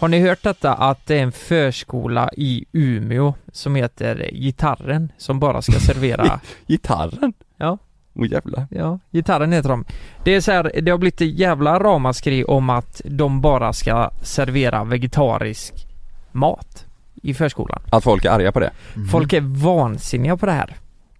[0.00, 5.40] Har ni hört detta att det är en förskola i Umeå som heter Gitarren som
[5.40, 7.32] bara ska servera Gitarren?
[7.56, 7.78] Ja.
[8.14, 8.66] Åh jävlar.
[8.70, 9.84] Ja, Gitarren heter de.
[10.24, 14.10] Det är så här, det har blivit ett jävla ramaskri om att de bara ska
[14.22, 15.86] servera vegetarisk
[16.32, 16.86] mat
[17.22, 17.82] i förskolan.
[17.90, 18.70] Att folk är arga på det?
[19.10, 20.76] Folk är vansinniga på det här.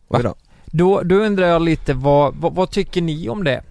[0.08, 0.34] Då.
[0.66, 3.62] Då, då undrar jag lite vad, vad, vad tycker ni om det?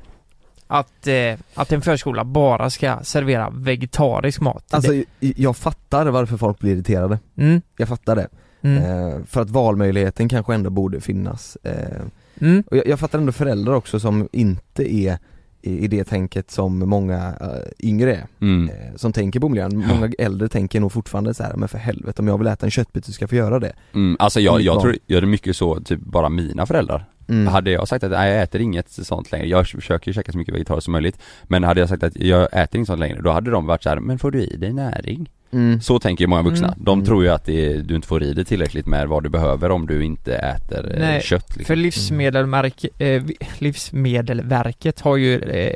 [0.71, 4.73] Att, eh, att en förskola bara ska servera vegetarisk mat?
[4.73, 5.05] Alltså det,
[5.37, 7.19] jag fattar varför folk blir irriterade.
[7.37, 8.27] mm, Jag fattar det.
[8.61, 11.57] mm, Eh, för att valmöjligheten kanske ändå borde finnas.
[11.63, 12.01] Eh,
[12.41, 15.17] mm, och jag, jag fattar ändå föräldrar också som inte är
[15.61, 18.27] i, i det tänket som många eh, yngre är.
[18.41, 18.69] Mm.
[18.69, 19.77] Eh, som tänker på miljön.
[19.87, 22.71] Många äldre tänker nog fortfarande så här, men för helvete om jag vill äta en
[22.71, 23.73] köttbit så ska jag få göra det.
[23.93, 24.81] Mm, alltså jag, jag Ja.
[24.81, 27.05] tror, jag är mycket så, typ bara mina föräldrar.
[27.29, 27.47] Mm.
[27.47, 30.37] Hade jag sagt att nej, jag äter inget sånt längre, jag försöker ju käka så
[30.37, 33.31] mycket vegetariskt som möjligt Men hade jag sagt att jag äter inget sånt längre, då
[33.31, 35.29] hade de varit så här, men får du i dig näring?
[35.51, 35.81] Mm.
[35.81, 36.79] Så tänker ju många vuxna, Mm.
[36.83, 37.05] de Mm.
[37.05, 39.87] tror ju att det du inte får i dig tillräckligt med vad du behöver om
[39.87, 41.65] du inte äter eh, Nej, kött liksom.
[41.65, 43.23] För livsmedelmärk, eh,
[44.03, 45.75] Livsmedelverket har ju eh,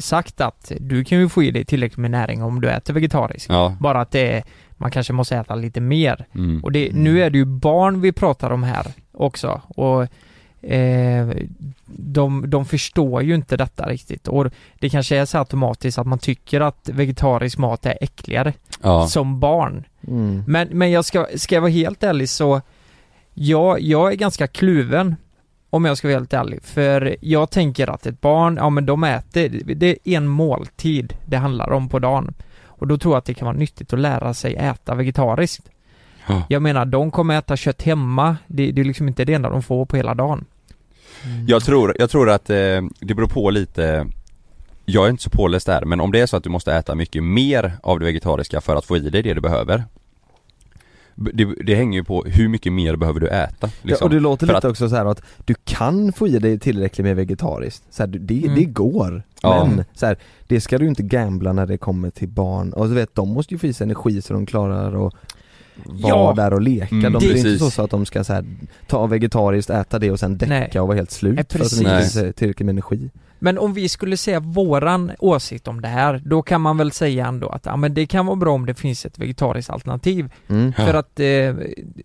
[0.00, 3.48] sagt att du kan ju få i dig tillräckligt med näring om du äter vegetariskt.
[3.48, 4.42] Ja, Bara att det är,
[4.76, 6.26] man kanske måste äta lite mer.
[6.34, 6.64] mm.
[6.64, 10.06] Och det, nu är det ju barn vi pratar om här också och
[10.62, 11.28] eh,
[11.86, 14.46] de, de förstår ju inte detta riktigt och
[14.78, 19.06] det kanske är så automatiskt att man tycker att vegetarisk mat är äckligare ja.
[19.06, 19.84] som barn.
[20.08, 20.44] Mm.
[20.46, 22.60] Men, men jag ska, ska jag vara helt ärlig så
[23.34, 25.16] jag, jag är ganska kluven
[25.70, 26.62] om jag ska vara helt ärlig.
[26.62, 31.36] För jag tänker att ett barn, ja men de äter, det är en måltid det
[31.36, 32.34] handlar om på dagen.
[32.64, 35.70] Och då tror jag att det kan vara nyttigt att lära sig äta vegetariskt.
[36.26, 36.42] Ja.
[36.48, 39.62] Jag menar, de kommer äta kött hemma, det, det är liksom inte det enda de
[39.62, 40.44] får på hela dagen.
[41.46, 42.56] Jag tror, jag tror att eh,
[43.00, 44.06] det beror på lite
[44.84, 46.94] Jag är inte så påläst där, men om det är så att du måste äta
[46.94, 49.84] mycket mer av det vegetariska för att få i dig det du behöver
[51.14, 54.04] det, det hänger ju på hur mycket mer behöver du äta Ja, liksom.
[54.04, 56.58] och det låter För lite att- också så här att du kan få i dig
[56.58, 58.54] tillräckligt med vegetariskt, så här, det, Mm.
[58.54, 59.22] det går.
[59.42, 59.64] Ja.
[59.64, 60.16] Men så här,
[60.48, 63.54] det ska du inte gambla när det kommer till barn, och du vet de måste
[63.54, 65.14] ju få i sig energi så de klarar att
[65.84, 66.32] vara Ja.
[66.36, 66.94] där och leka.
[66.94, 68.44] Mm, de det är inte så, så att de ska så här,
[68.86, 70.80] ta vegetariskt, äta det och sen däcka Nej.
[70.80, 73.10] och vara helt slut Nej, för att de inte sig tillräckligt med energi.
[73.38, 77.26] Men om vi skulle säga våran åsikt om det här, då kan man väl säga
[77.26, 80.32] ändå att ja, men det kan vara bra om det finns ett vegetariskt alternativ.
[80.48, 80.72] Mm.
[80.72, 81.54] För att eh,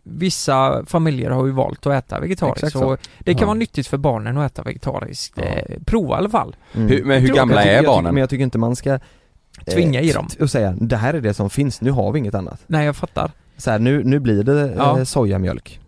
[0.04, 2.86] vissa familjer har ju valt att äta vegetariskt Exakt så.
[2.94, 3.46] och det kan Ja.
[3.48, 5.34] vara nyttigt för barnen att äta vegetariskt.
[5.38, 5.44] Ja.
[5.44, 6.56] Eh, prova i alla fall.
[6.76, 6.88] Mm.
[6.88, 8.14] hur, Men hur tror- gamla jag tycker, är jag barnen?
[8.14, 9.00] Men jag tycker inte man ska eh,
[9.74, 10.28] Tvinga i dem.
[10.28, 12.60] t- Och säga, det här är det som finns, nu har vi inget annat.
[12.68, 13.32] Nej, jag fattar.
[13.58, 14.98] Så här, nu, nu blir det Ja.
[14.98, 15.80] eh, sojamjölk.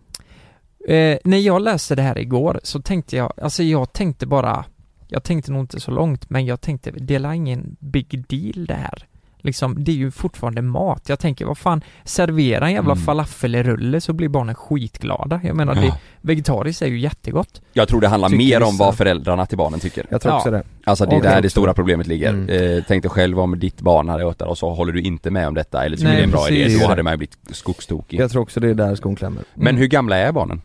[0.88, 4.64] Eh, när jag läste det här igår så tänkte jag, alltså jag tänkte bara,
[5.08, 8.74] jag tänkte nog inte så långt, men jag tänkte, det är ingen big deal det
[8.74, 9.06] här.
[9.42, 11.08] Liksom, det är ju fortfarande mat.
[11.08, 13.04] Jag tänker, vad fan, servera en jävla Mm.
[13.04, 15.40] falafelrulle så blir barnen skitglada.
[15.44, 15.80] Jag menar, Ja.
[15.80, 17.62] det, vegetariskt är ju jättegott.
[17.72, 20.38] Jag tror det handlar Tycker mer om vad föräldrarna till barnen tycker Jag tror Ja.
[20.38, 20.62] också det.
[20.84, 22.28] Alltså det är Okej, där det stora problemet ligger.
[22.28, 22.48] Mm.
[22.78, 25.30] Eh, tänk dig själv om ditt barn hade åt det och så håller du inte
[25.30, 26.66] med om detta eller tycker Nej, det är en bra precis.
[26.74, 28.20] idé, då hade man ju blivit skogstokig.
[28.20, 29.42] Jag tror också det är där skon klämmer.
[29.54, 29.80] Men Mm.
[29.80, 30.62] hur gamla är barnen?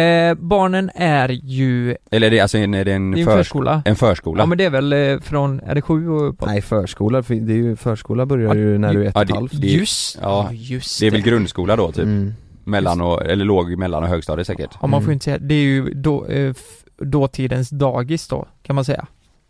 [0.00, 3.26] Eh, barnen är ju, Eller är det alltså en, är det en, det är en
[3.26, 3.82] förs- förskola.
[3.84, 4.42] En förskola?
[4.42, 6.48] Ja men det är väl eh, från, är det sju och uppåt?
[6.48, 9.22] Nej förskola, för det är ju, förskola börjar ju när du är ett Ja, och
[9.22, 9.60] ett det- halvt.
[9.60, 12.04] det- Just, ja, ja, just det är väl grundskola då typ?
[12.04, 12.34] Mm.
[12.64, 14.70] Mellan och, eller låg, mellan och högstadiet säkert?
[14.80, 15.10] Ja man får Mm.
[15.10, 16.54] ju inte säga, det är ju då, eh,
[16.98, 19.06] dåtidens dagis då, kan man säga.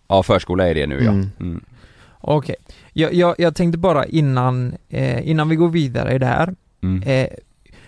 [0.09, 1.11] Ja förskola är det nu ja.
[1.11, 1.30] Mm.
[1.40, 1.64] Mm.
[2.20, 2.54] Okej.
[2.92, 7.02] Jag, jag, jag tänkte bara innan, eh, innan vi går vidare i det här, Mm.
[7.02, 7.26] eh,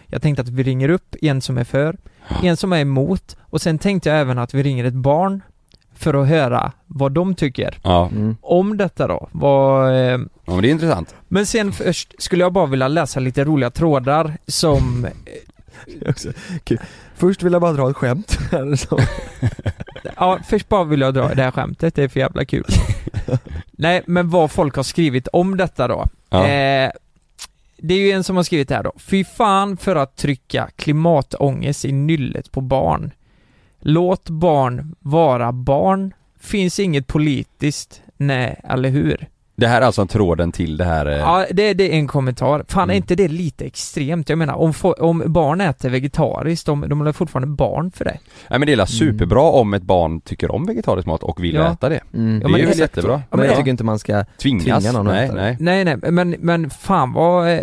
[0.07, 1.97] jag tänkte att vi ringer upp en som är för,
[2.43, 5.43] en som är emot och sen tänkte jag även att vi ringer ett barn
[5.95, 8.09] för att höra vad de tycker Ja.
[8.13, 8.37] Mm.
[8.41, 9.29] om detta då.
[9.33, 11.15] Vad, eh, ja, men det är intressant.
[11.29, 15.07] men sen först skulle jag bara vilja läsa lite roliga trådar som
[16.65, 16.79] kul.
[17.15, 18.39] Först vill jag bara dra ett skämt.
[20.17, 22.65] Ja, först bara vill jag dra det här skämtet, det är för jävla kul.
[23.71, 26.07] Nej, men vad folk har skrivit om detta då.
[26.31, 26.47] Ja.
[26.49, 26.91] Eh,
[27.79, 28.93] det är ju en som har skrivit det här då.
[28.99, 33.11] Fy fan för att trycka klimatångest i nyllet på barn.
[33.81, 39.29] Låt barn vara barn, finns inget politiskt, nej, eller hur?
[39.59, 42.65] Det här är alltså tråden till det här eh, Ja, det, det är en kommentar.
[42.69, 42.91] Fan, Mm.
[42.91, 44.29] är inte det lite extremt?
[44.29, 48.19] Jag menar, om, om barn äter vegetariskt, de, de är fortfarande barn för det.
[48.51, 51.55] Nej men det är väl superbra om ett barn tycker om vegetarisk mat och vill
[51.55, 51.73] Ja.
[51.73, 52.41] äta det Mm.
[52.41, 53.57] Det men är ju jättebra Ja, Men jag ja.
[53.57, 55.41] tycker inte man ska Tvingas, Tvinga någon att nej äta det.
[55.61, 57.49] nej Nej, nej, men, men fan vad...
[57.53, 57.61] eh,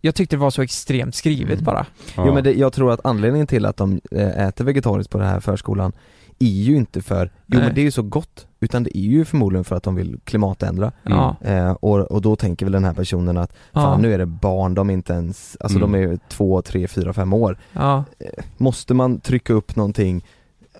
[0.00, 1.64] Jag tyckte det var så extremt skrivet Mm.
[1.64, 1.86] bara.
[2.16, 2.24] Ja.
[2.26, 5.26] Jo men det, jag tror att anledningen till att de eh, äter vegetariskt på den
[5.28, 5.92] här förskolan
[6.38, 7.66] är ju inte för, jo Nej.
[7.66, 10.18] men det är ju så gott, utan det är ju förmodligen för att de vill
[10.24, 11.18] klimatändra Mm.
[11.40, 13.96] Eh, och, och då tänker väl den här personen att fan Ja.
[13.96, 15.92] nu är det barn, de är inte ens, alltså Mm.
[15.92, 18.04] de är två, tre, fyra, fem år Ja.
[18.56, 20.24] Måste man trycka upp någonting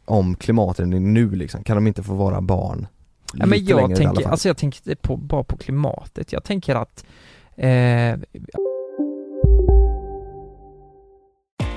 [0.04, 1.64] om klimatändring nu liksom?
[1.64, 2.86] Kan de inte få vara barn?
[3.34, 6.32] Ja, men jag tänker, alltså jag tänker på, bara på klimatet.
[6.32, 7.04] Jag tänker att
[7.56, 8.18] eh,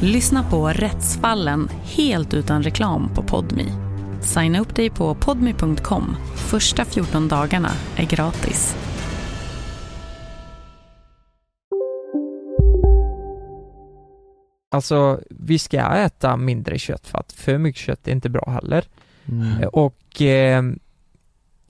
[0.00, 3.72] Lyssna på Rättsfallen helt utan reklam på Podmi.
[4.20, 6.16] Signa upp dig på podmi.com.
[6.36, 8.76] Första 14 dagarna är gratis.
[14.76, 18.84] alltså vi ska äta mindre kött för att för mycket kött är inte bra heller.
[19.28, 19.68] Mm.
[19.72, 20.62] Och eh,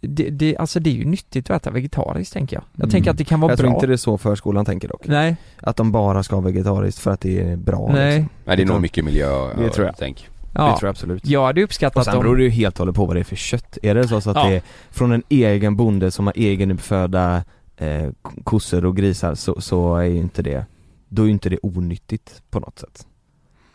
[0.07, 2.65] det, det, alltså det är ju nyttigt att äta vegetariskt tänker jag.
[2.73, 2.91] Jag Mm.
[2.91, 3.63] tänker att det kan vara Jag bra.
[3.67, 5.07] tror inte det är så förskolan tänker dock.
[5.07, 8.19] Nej, Att de bara ska ha vegetariskt för att det är bra nej.
[8.19, 8.29] liksom.
[8.45, 9.97] Nej det är Jag nog mycket miljö Det tror jag.
[9.99, 10.17] tänk
[10.53, 10.67] Det Ja.
[10.79, 11.27] tror jag absolut.
[11.27, 13.25] Jag hade Och uppskattat sen beror det ju helt och hållet på vad det är
[13.25, 13.79] för kött.
[13.83, 14.49] Är det så, så att Ja.
[14.49, 17.45] det är från en egen bonde som har egenuppfödda
[17.77, 18.09] eh,
[18.45, 20.67] kossor och grisar så, så är ju inte det,
[21.09, 23.07] då är ju inte det onyttigt på något sätt.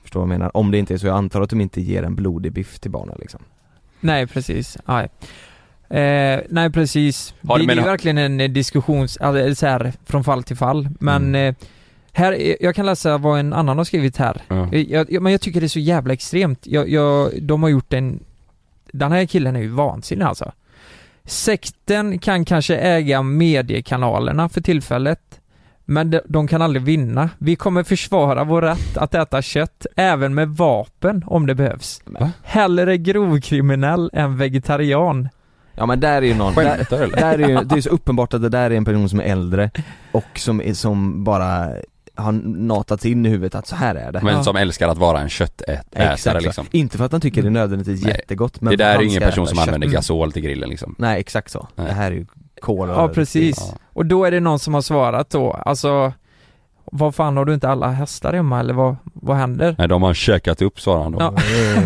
[0.01, 0.57] Förstår vad jag menar?
[0.57, 2.91] Om det inte är så, jag antar att de inte ger en blodig biff till
[2.91, 3.39] barnen liksom.
[3.99, 5.07] Nej precis, nej.
[5.91, 7.33] Eh, nej precis.
[7.47, 10.89] Har det, det är verkligen en eh, diskussions, alltså så här från fall till fall.
[10.99, 11.47] Men Mm.
[11.49, 11.55] eh,
[12.13, 14.41] här, eh, jag kan läsa vad en annan har skrivit här.
[14.49, 16.67] Eh, Jag, jag, men jag tycker det är så jävla extremt.
[16.67, 18.19] Jag, jag, de har gjort en...
[18.93, 20.51] Den här killen är ju vansinnig alltså.
[21.25, 25.19] Sekten kan kanske äga mediekanalerna för tillfället.
[25.85, 27.29] Men de, de kan aldrig vinna.
[27.37, 32.01] Vi kommer försvara vår rätt att äta kött, även med vapen om det behövs.
[32.05, 32.31] Va?
[32.43, 35.29] Hellre grovkriminell än vegetarian.
[35.75, 37.17] Ja men där är ju någon, där, Skämtar du eller?
[37.17, 39.23] där är ju, det är så uppenbart att det där är en person som är
[39.23, 39.71] äldre
[40.11, 41.69] och som, är, som bara
[42.15, 44.21] har natats in i huvudet att så här är det.
[44.23, 44.43] Men Ja.
[44.43, 48.03] som älskar att vara en köttätare liksom inte för att han tycker det är nödvändigtvis
[48.03, 48.11] Nej.
[48.17, 49.67] jättegott men Det där är ju ingen person som kött.
[49.67, 49.95] använder Mm.
[49.95, 51.87] gasol till grillen liksom Nej exakt så, Nej.
[51.87, 52.25] det här är ju
[52.61, 53.57] kol och Ja precis.
[53.71, 53.77] Ja.
[53.93, 56.13] Och då är det någon som har svarat då, alltså
[56.85, 59.75] vad fan har du inte alla hästar hemma eller vad, vad händer?
[59.77, 61.33] Nej de har käkat upp svarar han då Ja.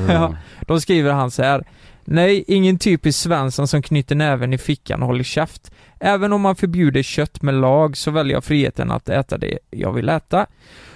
[0.14, 1.64] ja, då skriver han så här.
[2.08, 5.72] Nej, ingen typisk Svensson som knyter näven i fickan och håller käft.
[6.00, 9.92] Även om man förbjuder kött med lag så väljer jag friheten att äta det jag
[9.94, 10.46] vill äta.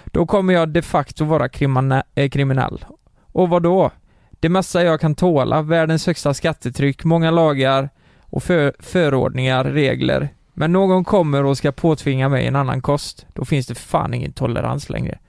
[0.05, 1.49] Då kommer jag de facto vara
[2.15, 2.85] eh, kriminell.
[3.31, 3.91] Och vad då?
[4.39, 10.29] Det mesta jag kan tåla, världens högsta skattetryck, många lagar och för- förordningar, regler.
[10.53, 14.33] Men någon kommer och ska påtvinga mig en annan kost, då finns det fan ingen
[14.33, 15.19] tolerans längre.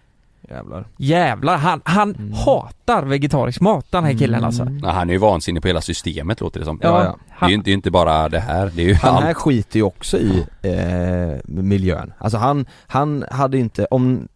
[0.50, 2.32] Jävlar Jävlar, han, han Mm.
[2.32, 4.64] hatar vegetarisk mat den här killen alltså.
[4.64, 6.98] Nej, Han är ju vansinnig på hela systemet låter det som Ja, ja.
[6.98, 8.94] Det är ju han, inte, det är ju inte bara det här, det är ju
[8.94, 14.28] Han allt här skiter ju också i eh, miljön, alltså han, han hade inte, om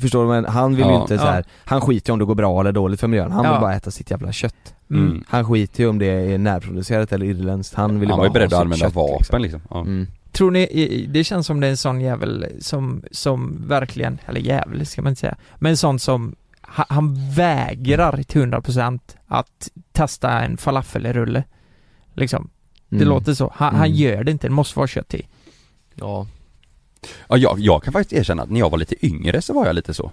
[0.00, 0.28] Förstår du?
[0.28, 1.00] Men han vill ju Ja.
[1.00, 3.44] inte så här, han skiter ju om det går bra eller dåligt för miljön, han
[3.44, 3.52] Ja.
[3.52, 5.02] vill bara äta sitt jävla kött mm.
[5.06, 5.24] mm.
[5.28, 8.26] Han skiter ju om det är närproducerat eller irländskt, han vill ju Han bara var
[8.26, 9.80] ju beredd att använda kött, vapen liksom, Ja.
[9.80, 10.06] Mm.
[10.38, 14.86] Tror ni, det känns som det är en sån jävel som, som verkligen, eller jävel
[14.86, 20.30] ska man inte säga, men en sån som ha- han vägrar till 100% att testa
[20.40, 21.44] en falafelrulle.
[22.14, 22.50] Liksom.
[22.88, 23.08] Det Mm.
[23.08, 23.52] låter så.
[23.56, 23.96] Han, han Mm.
[23.98, 25.26] gör det inte, det måste vara kött i.
[25.94, 26.26] Ja.
[27.28, 29.74] Ja, jag, jag kan faktiskt erkänna att när jag var lite yngre så var jag
[29.74, 30.10] lite så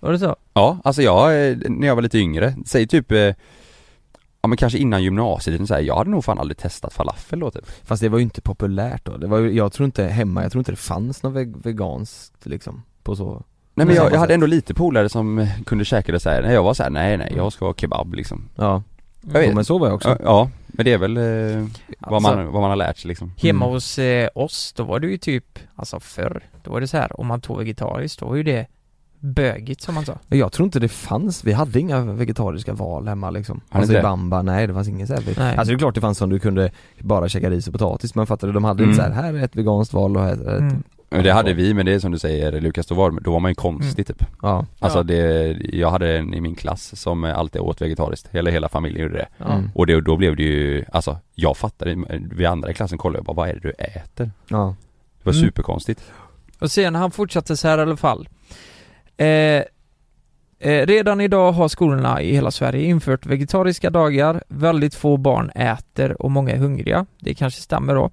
[0.00, 0.36] Var det så?
[0.54, 3.34] Ja, alltså jag, eh, när jag var lite yngre, säg typ eh,
[4.44, 7.50] Ja men kanske innan gymnasiet, så här, jag hade nog fan aldrig testat falafel då
[7.50, 7.64] typ.
[7.82, 10.52] Fast det var ju inte populärt då, det var ju, jag tror inte hemma, jag
[10.52, 13.42] tror inte det fanns något veg- veganskt liksom, på så
[13.74, 16.42] Nej men jag, jag hade ändå lite polare som kunde käka det så här.
[16.42, 18.48] när jag var så här, nej nej jag ska ha kebab liksom.
[18.56, 18.82] Ja,
[19.20, 19.48] Jag vet.
[19.48, 20.08] Jo, men så var jag också.
[20.08, 21.66] Ja, ja men det är väl eh,
[21.98, 23.32] vad, Alltså- man, vad man har lärt sig liksom.
[23.36, 23.74] Hemma Mm.
[23.74, 27.20] hos eh, oss, då var det ju typ, alltså förr, då var det så här,
[27.20, 28.66] om man tog vegetariskt, då var ju det
[29.24, 30.18] bögigt som man sa.
[30.28, 34.02] Jag tror inte det fanns, vi hade inga vegetariska val hemma liksom Alltså inte i
[34.02, 35.22] bamba, nej det fanns inget så här.
[35.38, 35.56] Nej.
[35.56, 38.26] Alltså det är klart det fanns som du kunde bara käka ris och potatis men
[38.26, 38.90] fattar du, de hade Mm.
[38.90, 40.82] inte så här, här är ett veganskt val och här är ett Mm.
[41.10, 43.40] Men det hade vi, men det är som du säger Lukas, då var, då var
[43.40, 47.60] man ju konstig typ Ja, Alltså det, jag hade en i min klass som alltid
[47.60, 49.44] åt vegetariskt, hela, hela familjen gjorde det.
[49.44, 49.70] Mm.
[49.74, 51.96] Och det, då blev det ju, alltså jag fattade,
[52.30, 54.30] vi andra i klassen kollade jag bara, vad är det du äter?
[54.48, 54.74] ja
[55.18, 55.44] Det var Mm.
[55.44, 56.00] superkonstigt
[56.58, 58.28] Och sen han fortsatte så här i alla fall.
[59.16, 59.26] Eh,
[60.58, 64.42] eh, redan idag har skolorna i hela Sverige infört vegetariska dagar.
[64.48, 67.06] Väldigt få barn äter och många är hungriga.
[67.20, 68.10] Det kanske stämmer då.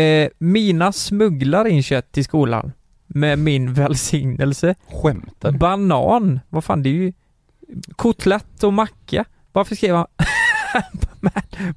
[0.00, 2.72] Eh, mina smugglar in kött till skolan
[3.06, 4.74] med min välsignelse.
[5.02, 5.52] Skämtar?
[5.52, 7.12] Banan, vad fan det är ju
[7.96, 9.24] kotlett och macka.
[9.52, 10.06] Varför skrev han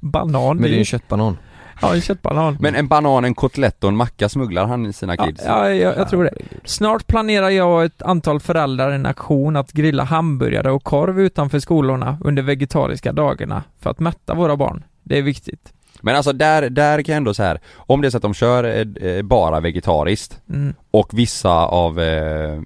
[0.00, 0.56] banan?
[0.56, 1.36] Men det är ju- en köttbanan
[1.82, 2.56] Ja, en köttbanan.
[2.60, 5.42] Men en banan, en kotlett och en macka smugglar han i sina Ja, kids?
[5.46, 6.30] ja, jag, jag tror det.
[6.64, 11.58] Snart planerar jag och ett antal föräldrar en aktion att grilla hamburgare och korv utanför
[11.58, 14.84] skolorna under vegetariska dagarna för att mätta våra barn.
[15.02, 15.72] Det är viktigt.
[16.00, 18.34] Men alltså där, där kan jag ändå så här om det är så att de
[18.34, 20.74] kör eh, eh, bara vegetariskt Mm.
[20.90, 22.60] och vissa av eh,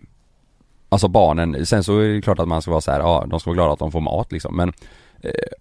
[0.91, 3.41] Alltså barnen, sen så är det klart att man ska vara så här, ja de
[3.41, 4.73] ska vara glada att de får mat liksom men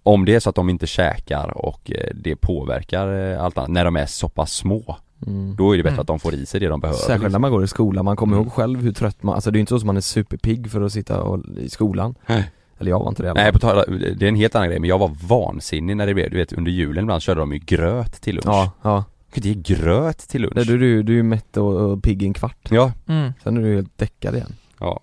[0.02, 3.70] Om det är så att de inte käkar och eh, det påverkar eh, allt annat,
[3.70, 5.56] när de är så pass små mm.
[5.56, 6.00] Då är det bättre Mm.
[6.00, 7.42] att de får i sig det de behöver Särskilt när liksom.
[7.42, 8.44] man går i skolan, man kommer Mm.
[8.44, 10.70] ihåg själv hur trött man, alltså det är ju inte så som man är superpigg
[10.70, 12.50] för att sitta och, i skolan Nej.
[12.80, 13.84] Eller jag var inte det Nej på tal
[14.16, 16.52] det är en helt annan grej men jag var vansinnig när det blev, du vet
[16.52, 19.04] under julen ibland körde de ju gröt till lunch Ja, ja.
[19.34, 21.74] Du kan inte ge gröt till lunch Nej, du, du, du är ju mätt och,
[21.74, 23.32] och pigg i en kvart Ja, Mm.
[23.42, 25.00] Sen är du helt däckad igen ja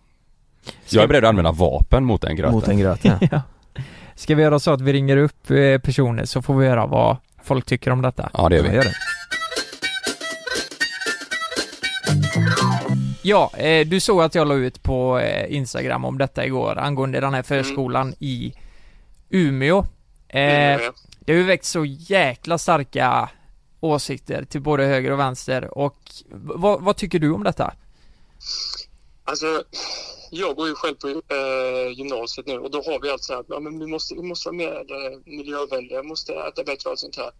[0.89, 3.19] Jag är beredd att använda vapen mot den gröten Mot en gröt ja.
[4.15, 4.19] Ja.
[4.19, 7.17] Ska vi göra så att vi ringer upp eh, personer så får vi höra vad
[7.43, 8.29] folk tycker om detta?
[8.33, 8.93] Ja det gör Ja, vi gör det.
[13.21, 17.19] Ja, eh, du såg att jag la ut på eh, Instagram om detta igår angående
[17.19, 18.53] den här förskolan i
[19.29, 19.77] Umeå.
[20.27, 20.81] Eh,
[21.19, 23.29] det har ju väckt så jäkla starka
[23.79, 25.97] åsikter till både höger och vänster och
[26.31, 27.73] vad, vad tycker du om detta?
[29.27, 29.63] Alltså,
[30.31, 33.45] jag går ju själv på eh, gymnasiet nu och då har vi allt så här,
[33.47, 36.91] ja, men vi måste, vi måste vara mer eh, miljövänliga, vi måste äta bättre och
[36.91, 37.31] allt sånt här.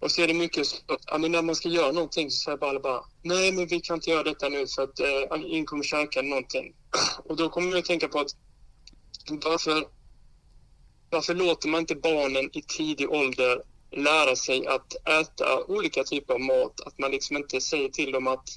[0.00, 2.44] Och så är det mycket så att, ja, men när man ska göra någonting så
[2.44, 5.66] säger bara bara, nej men vi kan inte göra detta nu för att eh, ingen
[5.66, 6.74] kommer käka någonting.
[7.24, 8.30] Och då kommer jag att tänka på att
[9.30, 9.84] varför,
[11.10, 16.40] varför låter man inte barnen i tidig ålder lära sig att äta olika typer av
[16.40, 16.80] mat?
[16.86, 18.48] Att man liksom inte säger till dem att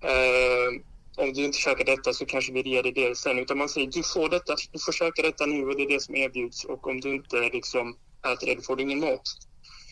[0.00, 0.80] eh,
[1.16, 3.38] om du inte käkar detta så kanske vi ger dig det sen.
[3.38, 6.00] Utan man säger du får detta, du får käka detta nu och det är det
[6.00, 6.64] som erbjuds.
[6.64, 7.96] Och om du inte liksom
[8.32, 9.22] äter det, då får du ingen mat.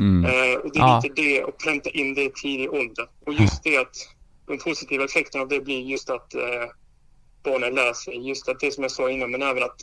[0.00, 0.24] mm.
[0.24, 1.00] Eh, och det är Ja.
[1.02, 3.08] lite det, att pränta in det i tidig ålder.
[3.26, 3.96] Och just det att
[4.46, 6.66] de positiva effekterna av det blir just att eh,
[7.44, 8.28] barnen lär sig.
[8.28, 9.80] Just att det som jag sa innan, men även att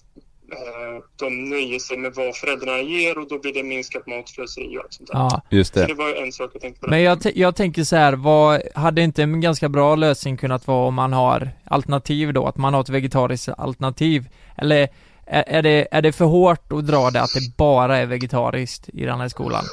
[1.16, 4.94] de nöjer sig med vad föräldrarna ger och då blir det minskat matslöseri och allt
[4.94, 5.16] sånt där.
[5.20, 6.90] Ja, Just Så det det var en sak jag tänkte på.
[6.90, 10.88] men jag, jag tänker så här, vad, hade inte en ganska bra lösning kunnat vara
[10.88, 14.30] om man har alternativ då, att man har ett vegetariskt alternativ?
[14.58, 14.88] Eller
[15.26, 18.90] är, är, det, är det för hårt att dra det att det bara är vegetariskt
[18.90, 19.66] i den här skolan?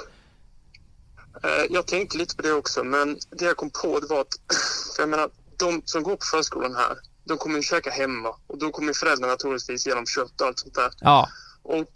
[1.45, 4.35] Eh, Jag tänkte lite på det också, men det jag kom på det var att,
[4.97, 6.97] för jag menar, de som går på förskolan här,
[7.29, 10.59] de kommer ju käka hemma och då kommer föräldrarna troligtvis ge dem kött och allt
[10.59, 10.91] sånt där.
[11.01, 11.29] Ja,
[11.63, 11.93] Och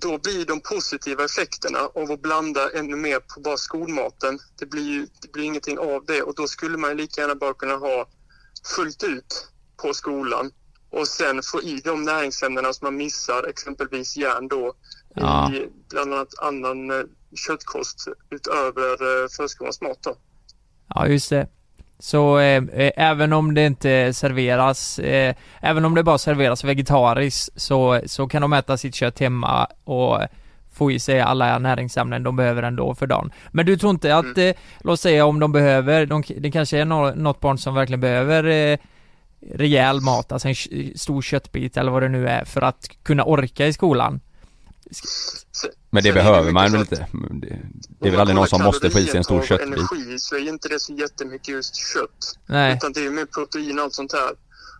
[0.00, 4.82] då blir de positiva effekterna av att blanda ännu mer på bara skolmaten, det blir
[4.90, 7.74] ju det blir ingenting av det och då skulle man ju lika gärna bara kunna
[7.76, 8.08] ha
[8.76, 9.48] fullt ut
[9.82, 10.50] på skolan
[10.90, 14.74] och sen få i de näringsämnena som man missar, exempelvis järn då,
[15.16, 15.52] Ja.
[15.52, 17.04] i bland annat annan eh,
[17.46, 20.16] köttkost utöver eh, förskolans mat då.
[20.88, 21.48] ja just det.
[21.98, 27.60] Så eh, eh, även om det inte serveras, eh, även om det bara serveras vegetariskt
[27.60, 30.18] så, så kan de äta sitt kött hemma och
[30.74, 33.32] få i sig alla näringsämnen de behöver ändå för dagen.
[33.50, 36.84] Men du tror inte att, eh, låt säga om de behöver, de, det kanske är
[36.84, 38.78] nå, något barn som verkligen behöver eh,
[39.52, 40.54] rejäl mat, alltså en
[40.96, 44.20] stor köttbit eller vad det nu är för att kunna orka i skolan.
[45.94, 47.06] Men det Sen det behöver mycket man väl inte?
[47.30, 47.58] Det,
[48.00, 49.66] det är väl aldrig någon som måste få i sig en stor köttbit?
[49.68, 52.38] energi så är inte det så jättemycket just kött.
[52.46, 52.74] Nej.
[52.76, 54.30] Utan det är mer protein och allt sånt här.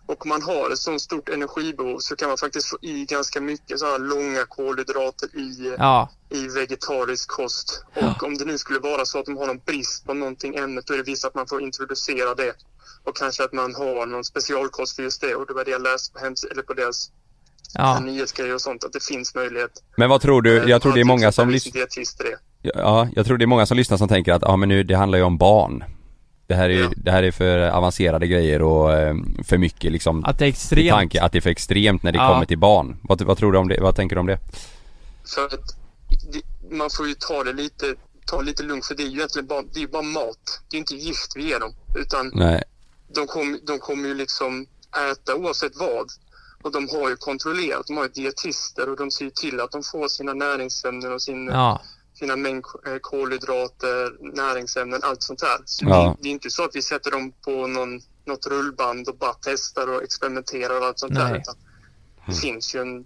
[0.05, 3.41] Och om man har ett sånt stort energibehov så kan man faktiskt få i ganska
[3.41, 6.09] mycket så här långa kolhydrater i, Ja.
[6.29, 7.83] i vegetarisk kost.
[7.93, 10.87] Och om det nu skulle vara så att de har någon brist på någonting ämnet
[10.87, 12.53] då är det visst att man får introducera det.
[13.03, 15.35] Och kanske att man har någon specialkost för just det.
[15.35, 17.11] Och det var det jag läste på hems eller på deras
[17.73, 17.99] Ja.
[17.99, 18.83] nyhetsgrejer och sånt.
[18.83, 19.71] Att det finns möjlighet.
[19.97, 20.69] Men vad tror du?
[20.69, 21.81] Jag tror det är många som lyssnar.
[22.61, 24.95] Ja, jag tror det är många som lyssnar som tänker att, ja men nu, det
[24.95, 25.83] handlar ju om barn
[26.47, 26.89] Det här är, Ja.
[26.97, 30.89] det här är för avancerade grejer och eh, för mycket liksom Att det är extremt.
[30.89, 32.27] tanke att det är för extremt när det Ja.
[32.33, 32.97] kommer till barn.
[33.03, 33.81] Vad, vad tror du om det?
[33.81, 34.39] Vad tänker du om det?
[35.35, 35.75] För att
[36.33, 36.41] det,
[36.75, 37.95] man får ju ta det lite,
[38.25, 40.61] ta lite lugnt för det är ju egentligen bara, det är bara mat.
[40.69, 41.73] Det är inte gift vi ger dem.
[41.95, 42.63] Utan Nej.
[43.15, 44.65] de, kom, de kommer ju liksom
[45.11, 46.07] äta oavsett vad.
[46.65, 49.71] Och de har ju kontrollerat, de har ju dietister och de ser ju till att
[49.71, 51.81] de får sina näringsämnen och sin, Ja.
[52.13, 55.57] sina mängd eh, kolhydrater, näringsämnen, allt sånt där.
[55.65, 56.15] Så Ja.
[56.17, 59.33] det, det är inte så att vi sätter dem på någon, något rullband och bara
[59.41, 61.31] testar och experimenterar och allt sånt där.
[61.31, 61.41] Nej.
[61.41, 61.55] Utan
[62.27, 63.05] det finns ju en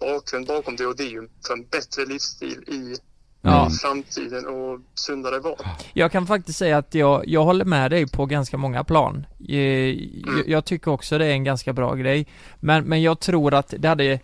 [0.00, 2.96] bakgrund bakom det och det är ju för en bättre livsstil i,
[3.44, 3.70] Ja.
[3.82, 5.56] framtiden och sundare val.
[5.92, 9.26] Jag kan faktiskt säga att jag, jag håller med dig på ganska många plan.
[9.48, 12.26] Eh, Jag, jag tycker också det är en ganska bra grej.
[12.60, 14.18] Men, men jag tror att det hade,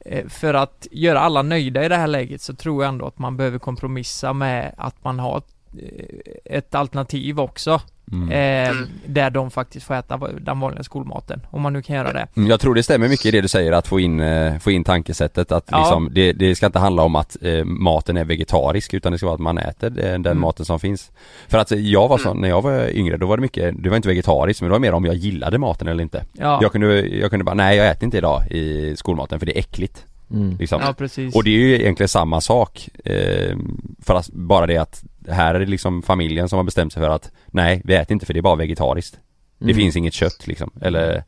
[0.00, 3.18] eh, för att göra alla nöjda i det här läget så tror jag ändå att
[3.18, 5.36] man behöver kompromissa med att man har
[5.82, 7.80] eh, ett alternativ också.
[8.12, 8.28] Mm.
[8.70, 12.26] Eh, där de faktiskt får äta den vanliga skolmaten, om man nu kan göra det.
[12.36, 14.70] Mm, Jag tror det stämmer mycket i det du säger att få in, eh, få
[14.70, 15.78] in tankesättet att Ja.
[15.78, 19.26] liksom, det, det ska inte handla om att eh, maten är vegetarisk utan det ska
[19.26, 20.40] vara att man äter eh, den Mm.
[20.40, 21.10] maten som finns.
[21.48, 23.88] För att eh, jag var så, när jag var yngre då var det mycket, det
[23.88, 26.24] var inte vegetariskt men det var mer om jag gillade maten eller inte.
[26.32, 26.58] Ja.
[26.62, 29.60] Jag kunde, jag kunde bara, nej jag äter inte idag i skolmaten för det är
[29.60, 30.06] äckligt.
[30.32, 30.56] Mm.
[30.58, 30.80] Liksom.
[30.82, 31.34] Ja, precis.
[31.36, 32.88] Och det är ju egentligen samma sak.
[33.04, 33.56] Eh,
[34.02, 37.10] för att, bara det att här är det liksom familjen som har bestämt sig för
[37.10, 39.18] att nej, vi äter inte för det är bara vegetariskt.
[39.58, 39.76] Det Mm.
[39.76, 41.24] finns inget kött liksom, eller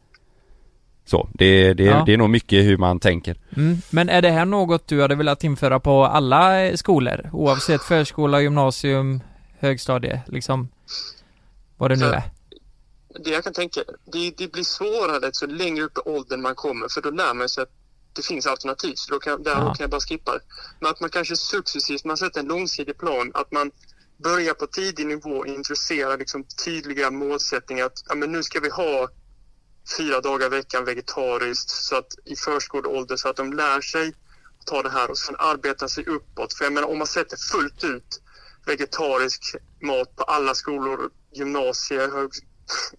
[1.06, 1.28] så.
[1.34, 2.02] Det, det, Ja.
[2.06, 3.36] det är nog mycket hur man tänker.
[3.56, 3.76] Mm.
[3.90, 7.30] Men är det här något du hade velat införa på alla eh, skolor?
[7.32, 9.20] Oavsett förskola, gymnasium,
[9.58, 10.68] högstadie, liksom?
[11.76, 12.22] Vad det nu är.
[13.24, 13.80] Det jag kan tänka,
[14.12, 17.48] det, det blir svårare så längre upp i åldern man kommer för då lär man
[17.48, 17.68] sig att
[18.14, 18.94] det finns alternativ.
[18.96, 19.60] Så då kan, där Ja.
[19.74, 20.40] kan jag bara skippa det.
[20.80, 23.70] Men att man kanske successivt, man sätter en långsiktig plan, att man
[24.24, 27.86] börjar på tidig nivå och introducerar liksom tydliga målsättningar.
[27.86, 29.08] Att ja, men nu ska vi ha
[29.98, 34.08] fyra dagar i veckan vegetariskt så att i förskoleålder så att de lär sig
[34.60, 36.54] att ta det här och sen arbeta sig uppåt.
[36.54, 38.20] För jag menar om man sätter fullt ut
[38.66, 42.30] vegetarisk mat på alla skolor, gymnasier, hög,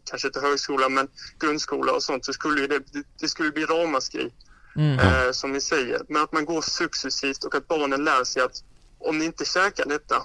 [0.10, 1.08] kanske inte högskola men
[1.40, 2.84] grundskola och sånt så skulle det,
[3.20, 4.34] det skulle bli ramaskri
[4.76, 5.00] Mm.
[5.00, 6.02] eh, som ni säger.
[6.10, 8.64] Men att man går successivt och att barnen lär sig att
[9.00, 10.16] om ni inte käkar detta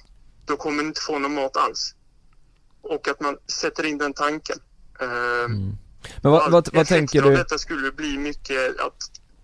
[0.44, 1.94] då kommer ni inte få någon mat alls.
[2.82, 4.58] Och att man sätter in den tanken.
[5.00, 5.48] Eh,
[6.22, 7.36] Men vad, vad, vad tänker du?
[7.36, 8.96] detta skulle bli mycket att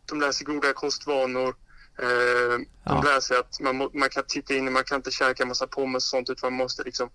[0.06, 1.54] de lär sig goda kostvanor.
[2.02, 2.92] Eh, Ja.
[2.94, 6.04] De lär sig att man, man kan titta in, man kan inte käka massa pommes
[6.04, 7.10] och sånt utan man måste liksom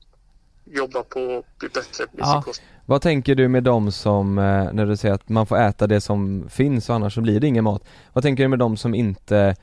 [0.75, 2.31] jobba på att bli bättre på Ja.
[2.33, 2.61] sin kost.
[2.85, 6.01] Vad tänker du med dem som, eh, när du säger att man får äta det
[6.01, 8.95] som finns och annars så blir det ingen mat Vad tänker du med dem som
[8.95, 9.55] inte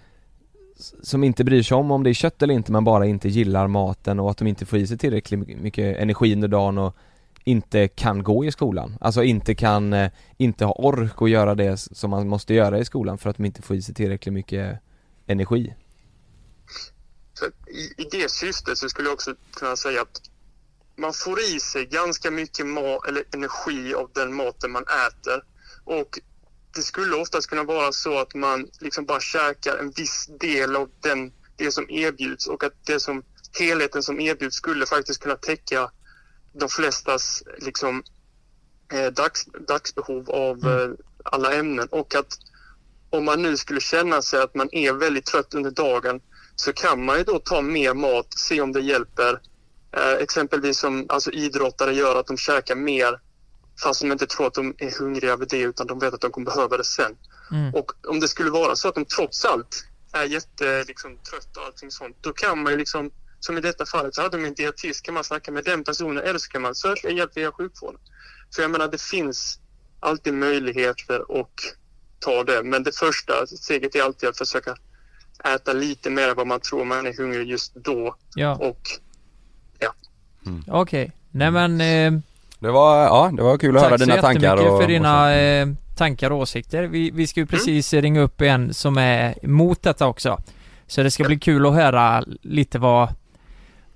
[1.03, 3.67] som inte bryr sig om om det är kött eller inte men bara inte gillar
[3.67, 6.97] maten och att de inte får i sig tillräckligt mycket energi under dagen och
[7.45, 11.77] inte kan gå i skolan, alltså inte kan, eh, inte ha ork att göra det
[11.77, 14.79] som man måste göra i skolan för att de inte får i sig tillräckligt mycket
[15.27, 15.75] energi
[17.71, 20.21] i, I det syftet så skulle jag också kunna säga att
[20.99, 25.43] man får i sig ganska mycket ma- eller energi av den maten man äter.
[25.85, 26.19] Och
[26.75, 30.91] det skulle oftast kunna vara så att man liksom bara käkar en viss del av
[31.01, 33.23] den, det som erbjuds och att det som,
[33.59, 35.91] helheten som erbjuds skulle faktiskt kunna täcka
[36.53, 38.03] de flestas liksom,
[38.93, 40.91] eh, dags, dagsbehov av eh,
[41.25, 41.89] alla ämnen.
[41.91, 42.39] Och att
[43.11, 46.21] om man nu skulle känna sig att man är väldigt trött under dagen
[46.57, 49.41] så kan man ju då ta mer mat, se om det hjälper.
[49.97, 53.21] Eh, exempelvis som alltså, idrottare gör att de käkar mer
[53.83, 56.31] fast de inte tror att de är hungriga över det utan de vet att de
[56.31, 57.17] kommer behöva det sen.
[57.51, 57.75] Mm.
[57.75, 61.91] Och om det skulle vara så att de trots allt är jätte liksom, och allting
[61.91, 63.11] sånt, då kan man ju liksom,
[63.41, 66.25] som i detta fallet så hade de en dietist, kan man snacka med den personen
[66.25, 68.01] eller så kan man söka hjälp via sjukvården.
[68.55, 69.61] För jag menar det finns
[70.01, 71.53] alltid möjligheter och
[72.19, 72.63] ta det.
[72.63, 74.77] Men det första steget är alltid att försöka
[75.45, 78.17] äta lite mer än vad man tror man är hungrig just då.
[78.35, 78.57] Ja.
[78.57, 78.81] Och
[80.69, 81.13] Okej.
[81.31, 82.21] Nej men eh,
[82.59, 84.89] Det var, ja det var kul att höra Tack så dina tankar jättemycket och, för
[84.89, 86.83] dina och eh, tankar och åsikter.
[86.83, 90.39] Vi, vi ska ju precis ringa upp en som är emot detta också.
[90.87, 93.09] Så det ska bli kul att höra lite vad,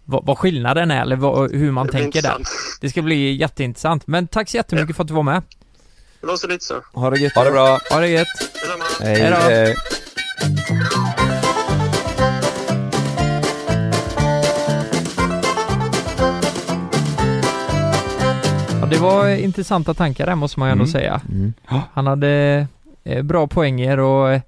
[0.05, 2.31] vad, vad skillnaden är eller vad, hur man tänker där.
[2.31, 2.79] intressant.
[2.81, 4.07] Det ska bli jätteintressant.
[4.07, 5.43] Men tack så jättemycket för att du var med.
[6.21, 6.75] det så lite så.
[6.93, 7.35] Ha det gött.
[7.35, 7.79] Ha det bra.
[7.91, 8.27] Ha det gött.
[8.39, 8.85] Detsamma.
[9.01, 9.21] Hej.
[9.21, 11.19] Hej
[18.93, 20.93] det var intressanta tankar där måste man ju ändå Mm.
[20.93, 21.21] säga.
[21.33, 21.53] Mm.
[21.93, 22.67] Han hade
[23.05, 24.41] eh, bra poänger och eh,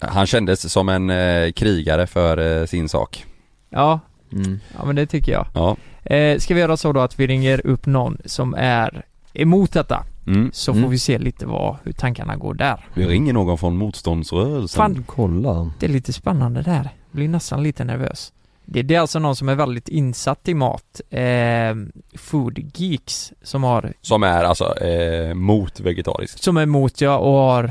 [0.00, 3.24] Han kändes som en eh, krigare för eh, sin sak.
[3.70, 4.00] ja,
[4.32, 4.60] Mm.
[4.78, 5.46] ja men det tycker jag.
[5.54, 5.76] Ja.
[6.14, 10.04] Eh, ska vi göra så då att vi ringer upp någon som är emot detta?
[10.26, 10.50] Mm.
[10.52, 10.82] Så Mm.
[10.84, 12.86] får vi se lite vad, hur tankarna går där.
[12.94, 14.76] Vi ringer någon från motståndsrörelsen.
[14.78, 15.70] Fan, Kolla.
[15.78, 16.88] det är lite spännande där.
[17.10, 18.32] Blir nästan lite nervös.
[18.72, 21.00] Det, det är alltså någon som är väldigt insatt i mat.
[21.10, 21.74] Eh,
[22.18, 26.42] food Geeks som har, Som är alltså eh, mot vegetariskt.
[26.42, 27.70] som är emot ja och har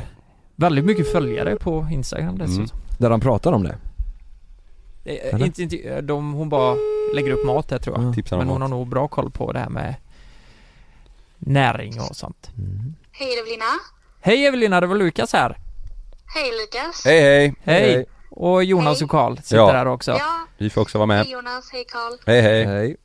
[0.55, 2.79] väldigt mycket följare på Instagram dessutom.
[2.97, 3.75] Där han pratar om det.
[5.05, 5.45] Eh, Eller?
[5.45, 6.75] inte, inte, de, hon bara
[7.15, 8.05] lägger upp mat där tror jag.
[8.05, 9.95] Om Men hon har nog bra koll på det här med
[11.37, 12.51] näring och sånt.
[12.57, 12.95] Mm.
[13.11, 13.65] Hej Evelina.
[14.21, 15.57] Hej Evelina, det var Lukas här.
[16.35, 17.05] Hej Lukas.
[17.05, 17.55] Hej hej!
[17.63, 18.05] Hej!
[18.31, 19.03] Och Jonas Hej.
[19.05, 19.71] och Karl sitter Ja.
[19.71, 20.11] här också.
[20.11, 20.19] Ja,
[20.57, 21.17] Vi får också vara med.
[21.17, 22.13] hej Jonas, hej Karl.
[22.25, 22.65] Hej hej!
[22.65, 22.95] Hej.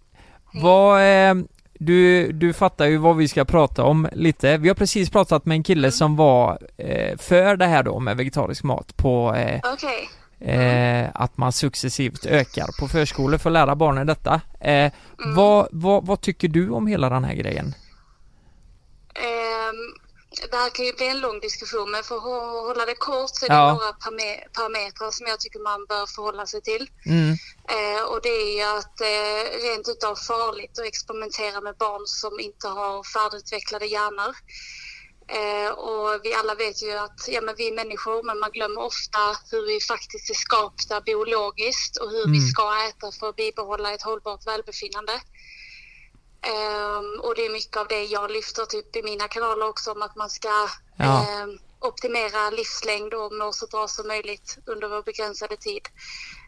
[0.55, 1.01] Vad,
[1.31, 1.35] eh,
[1.79, 4.57] du, du fattar ju vad vi ska prata om lite.
[4.57, 8.17] Vi har precis pratat med en kille som var eh, för det här då med
[8.17, 10.09] vegetarisk mat på eh, Okej.
[10.55, 14.41] eh, att man successivt ökar på förskolor för att lära barnen detta.
[14.61, 14.93] Eh,
[15.37, 17.75] vad, vad, vad tycker du om hela den här grejen?
[20.51, 23.31] Det här kan ju bli en lång diskussion men för att hå- hålla det kort
[23.33, 23.73] så är det Ja.
[23.73, 26.91] några parame- parametrar som jag tycker man bör förhålla sig till.
[27.07, 27.31] Mm.
[27.77, 32.41] Eh, och det är ju att är rent utav farligt att experimentera med barn som
[32.41, 34.35] inte har färdigutvecklade hjärnor.
[35.29, 38.81] Eh, och vi alla vet ju att ja, men vi är människor men man glömmer
[38.81, 39.19] ofta
[39.51, 42.49] hur vi faktiskt är skapta biologiskt och hur vi Mm.
[42.49, 45.21] ska äta för att bibehålla ett hållbart välbefinnande.
[46.43, 50.03] Ehm, och det är mycket av det jag lyfter typ i mina kanaler också om
[50.03, 50.69] att man ska
[50.99, 51.27] Ja.
[51.29, 55.83] ehm, optimera livslängd och må så bra som möjligt under vår begränsade tid.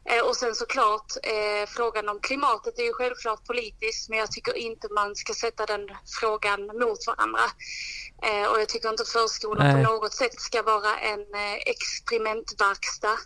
[0.05, 4.57] Eh, och sen såklart eh, frågan om klimatet är ju självklart politiskt men jag tycker
[4.57, 5.89] inte man ska sätta den
[6.21, 7.45] frågan mot varandra.
[8.23, 9.85] Eh, och jag tycker inte förskolan Nej.
[9.85, 11.27] på något sätt ska vara en
[11.67, 13.19] experimentverkstad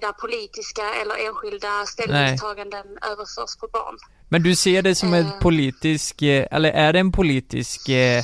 [0.00, 3.98] där politiska eller enskilda ställningstaganden överförs på barn.
[4.32, 5.20] Men du ser det som Eh.
[5.26, 8.22] ett politisk, eh, eller är det en politisk, eh,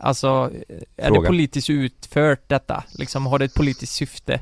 [0.00, 0.26] alltså,
[0.68, 1.20] eh, är Fråga.
[1.20, 2.84] det politiskt utfört detta?
[2.98, 4.40] Liksom, har det ett politiskt syfte?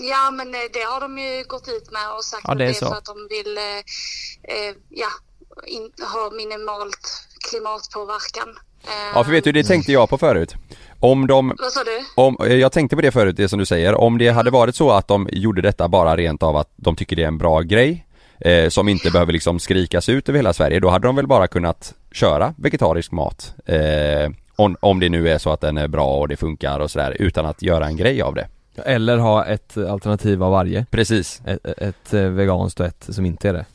[0.00, 2.64] Ja, men eh, det har de ju gått ut med och sagt Ja, att det
[2.64, 2.86] det är så.
[2.86, 3.64] för att de vill eh,
[4.54, 5.08] eh, ja,
[5.66, 8.48] in, ha minimalt klimatpåverkan.
[8.86, 10.54] Eh, Ja för vet du, det tänkte jag på förut.
[11.00, 12.04] Om de, Vad sa du?
[12.14, 13.94] om, eh, jag tänkte på det förut, det som du säger.
[13.94, 17.16] Om det hade varit så att de gjorde detta bara rent av att de tycker
[17.16, 18.06] det är en bra grej
[18.40, 21.48] eh, Som inte behöver liksom skrikas ut över hela Sverige, då hade de väl bara
[21.48, 26.16] kunnat köra vegetarisk mat eh, om, om det nu är så att den är bra
[26.18, 28.48] och det funkar och sådär, utan att göra en grej av det.
[28.76, 30.86] Eller ha ett alternativ av varje.
[30.90, 31.40] Precis.
[31.46, 33.66] Ett, ett eh, veganskt och ett som inte är det.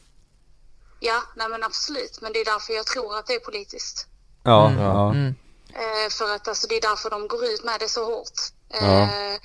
[0.99, 2.19] Ja, nej men absolut.
[2.21, 4.07] Men det är därför jag tror att det är politiskt.
[4.43, 4.81] Ja, Mm.
[4.83, 5.09] ja.
[5.11, 5.35] Mm.
[5.73, 8.39] Eh, för att alltså, det är därför de går ut med det så hårt.
[8.81, 9.01] Ja.
[9.01, 9.35] Eh,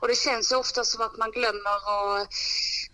[0.00, 2.26] och det känns ju ofta som att man glömmer och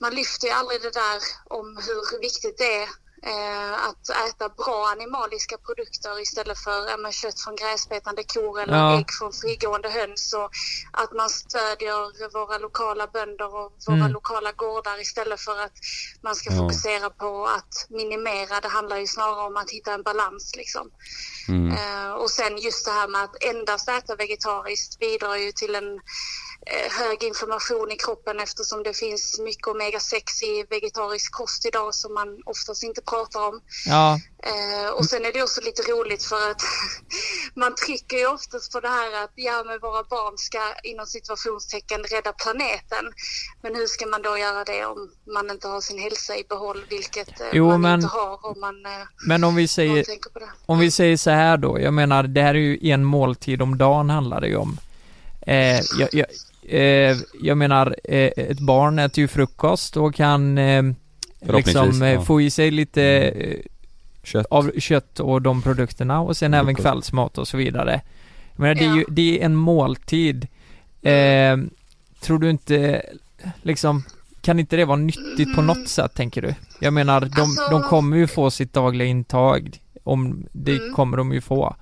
[0.01, 2.89] man lyfter ju aldrig det där om hur viktigt det är
[3.23, 8.99] eh, att äta bra animaliska produkter istället för men, kött från gräsbetande kor eller Ja.
[8.99, 10.51] ägg från frigående höns och
[10.93, 14.13] att man stödjer våra lokala bönder och våra Mm.
[14.13, 15.73] lokala gårdar istället för att
[16.23, 16.57] man ska Ja.
[16.59, 18.61] fokusera på att minimera.
[18.61, 20.91] Det handlar ju snarare om att hitta en balans liksom.
[21.49, 21.73] Mm.
[21.77, 25.95] Eh, och sen just det här med att endast äta vegetariskt bidrar ju till en
[25.95, 26.01] eh,
[26.91, 32.29] hög inflammation i kroppen eftersom det finns mycket omega-6 i vegetarisk kost idag som man
[32.47, 33.61] oftast inte pratar om.
[33.87, 36.63] Ja, Eh, och sen är det också lite roligt för att
[37.55, 42.01] man trycker ju oftast på det här att ja men våra barn ska inom situationstecken
[42.03, 43.05] rädda planeten.
[43.63, 46.85] Men hur ska man då göra det om man inte har sin hälsa i behåll
[46.89, 50.05] vilket eh, Jo, man men- inte har om man, eh, men om vi säger,
[50.67, 53.79] om vi säger så här då, jag menar det här är ju en måltid om
[53.79, 54.79] dagen handlar det ju om.
[55.47, 56.27] Eh, jag, jag,
[56.79, 60.83] eh, jag menar, eh, ett barn äter ju frukost och kan eh,
[61.41, 62.23] liksom eh, ja.
[62.23, 63.57] få i sig lite eh,
[64.23, 64.47] Kött.
[64.51, 66.83] av kött och de produkterna och sen även Frukost.
[66.89, 68.01] kvällsmat och så vidare.
[68.53, 70.47] Jag menar, det är ju, det är en måltid.
[71.03, 71.57] Eh,
[72.21, 73.03] tror du inte,
[73.63, 74.03] liksom,
[74.41, 76.55] kan inte det vara nyttigt på något sätt tänker du?
[76.81, 80.95] Jag menar, de, Alltså- de kommer ju få sitt dagliga intag, om det Mm.
[80.95, 81.77] kommer de ju få.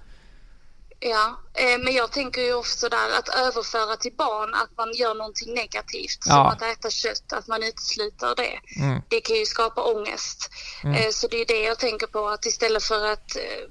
[1.01, 5.15] Ja, eh, men jag tänker ju också där att överföra till barn att man gör
[5.15, 6.25] någonting negativt.
[6.25, 6.53] Som Ja.
[6.53, 8.61] att äta kött, att man utesluter det.
[8.83, 9.01] Mm.
[9.09, 10.51] Det kan ju skapa ångest.
[10.85, 10.95] Mm.
[10.97, 13.65] Eh, så det är det jag tänker på att istället för att eh,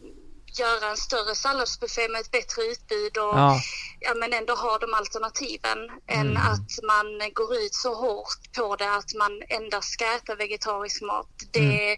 [0.60, 3.60] göra en större salladsbuffé med ett bättre utbud och Ja.
[4.00, 6.38] ja, men ändå ha de alternativen än Mm.
[6.38, 11.30] att man går ut så hårt på det att man endast ska äta vegetarisk mat.
[11.52, 11.98] Det Mm.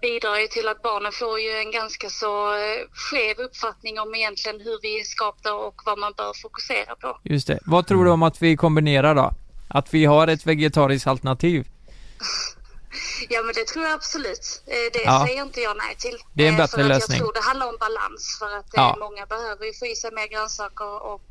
[0.00, 2.60] Bidrar ju till att barnen får ju en ganska så eh,
[2.92, 7.20] skev uppfattning om egentligen hur vi är skapta och vad man bör fokusera på.
[7.24, 7.58] Just det.
[7.66, 9.32] Vad tror du om att vi kombinerar då?
[9.68, 11.66] Att vi har ett vegetariskt alternativ?
[13.28, 14.62] Ja men det tror jag absolut.
[14.66, 15.24] Eh, Det Ja.
[15.26, 16.18] säger inte jag nej till.
[16.34, 17.18] Det är en Eh, bättre för att lösning.
[17.18, 18.96] Jag tror det handlar om balans för att Ja.
[19.00, 21.26] många behöver ju få i sig mer grönsaker och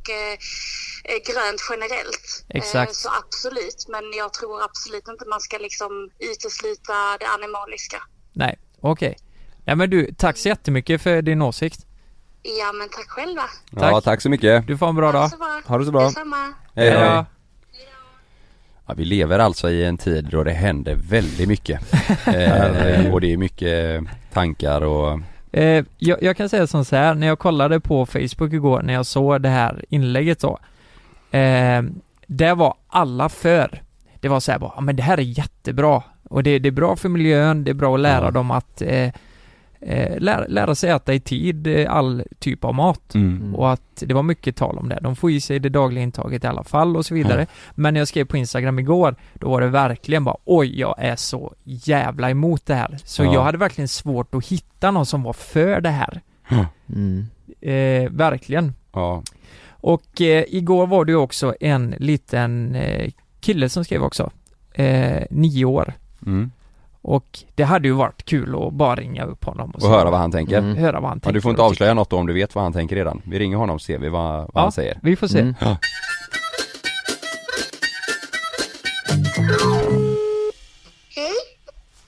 [1.27, 2.45] grönt generellt.
[2.49, 2.95] Exakt.
[2.95, 8.03] Så absolut, men jag tror absolut inte man ska liksom utesluta det animaliska.
[8.33, 9.17] Nej, okej.
[9.65, 11.85] Nej men du, tack så jättemycket för din åsikt.
[12.41, 13.43] Ja men tack själva.
[13.71, 14.67] Ja, tack så mycket.
[14.67, 15.29] Du får en bra dag.
[15.65, 16.03] Ha det så bra.
[16.03, 16.53] Detsamma.
[16.75, 17.15] Hej Hej hej.
[17.15, 17.25] då.
[18.85, 21.93] Ja, vi lever alltså i en tid då det händer väldigt mycket.
[22.27, 24.03] eh, och det är mycket
[24.33, 25.19] tankar och
[25.51, 28.93] Eh, jag, jag kan säga som så här, när jag kollade på Facebook igår när
[28.93, 30.59] jag såg det här inlägget då.
[31.31, 31.81] Eh,
[32.27, 33.81] där var alla för.
[34.19, 36.03] Det var så här bara, ja men det här är jättebra.
[36.29, 38.31] Och det, det är bra för miljön, det är bra att lära Ja.
[38.31, 39.11] dem att eh,
[39.81, 43.15] eh, lära, lära sig äta i tid eh, all typ av mat.
[43.15, 43.55] Mm.
[43.55, 44.99] Och att det var mycket tal om det.
[45.01, 47.47] De får i sig det dagliga intaget i alla fall och så vidare.
[47.75, 51.15] Men när jag skrev på Instagram igår, då var det verkligen bara oj, jag är
[51.15, 52.97] så jävla emot det här.
[53.03, 53.33] Så Ja.
[53.33, 56.21] jag hade verkligen svårt att hitta någon som var för det här.
[56.95, 57.25] Mm.
[57.61, 58.73] Eh, verkligen.
[58.93, 59.23] ja.
[59.81, 64.31] Och eh, igår var det ju också en liten eh, kille som skrev också.
[64.73, 65.93] Eh, nio år.
[66.25, 66.51] Mm.
[67.01, 70.31] Och det hade ju varit kul att bara ringa upp honom Och höra vad han
[70.31, 70.57] tänker.
[70.57, 70.77] Mm.
[70.77, 71.33] Höra vad han Ja, tänker.
[71.33, 73.21] du får inte och avslöja något då om du vet vad han tänker redan.
[73.25, 74.61] Vi ringer honom och ser vi vad, vad Ja.
[74.61, 74.99] han säger.
[75.01, 75.39] Vi får se.
[75.39, 75.55] Mm.
[75.61, 75.77] Ja.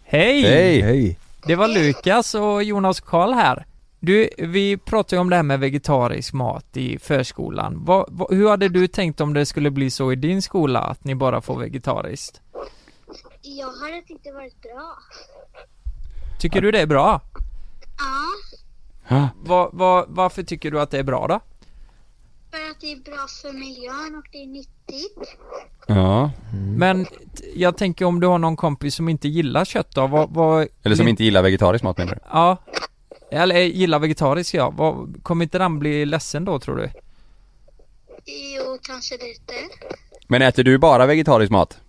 [0.03, 0.41] Hej.
[0.43, 0.81] Hej!
[0.81, 1.17] Hej!
[1.45, 3.65] Det var Lukas och Jonas Karl här.
[3.99, 7.85] Du, vi pratade ju om det här med vegetarisk mat i förskolan.
[7.85, 11.03] Vad, vad, hur hade du tänkt om det skulle bli så i din skola, att
[11.03, 12.41] ni bara får vegetariskt?
[13.57, 14.97] Jag hade tyckt det varit bra.
[16.39, 17.21] Tycker du det är bra?
[19.09, 19.29] Ja.
[19.43, 21.39] Va, va, varför tycker du att det är bra då?
[22.51, 25.37] för att det är bra för miljön och det är nyttigt.
[25.87, 26.31] ja.
[26.77, 27.11] Men t-
[27.55, 30.95] jag tänker om du har någon kompis som inte gillar kött då, vad, vad Eller
[30.95, 32.19] som inte gillar vegetarisk mat menar du?
[32.31, 32.57] Ja,
[33.31, 36.89] eller eh, gillar vegetarisk ja, vad, kommer inte den bli ledsen då tror du?
[38.25, 39.53] Jo, kanske lite.
[40.27, 41.79] Men äter du bara vegetarisk mat?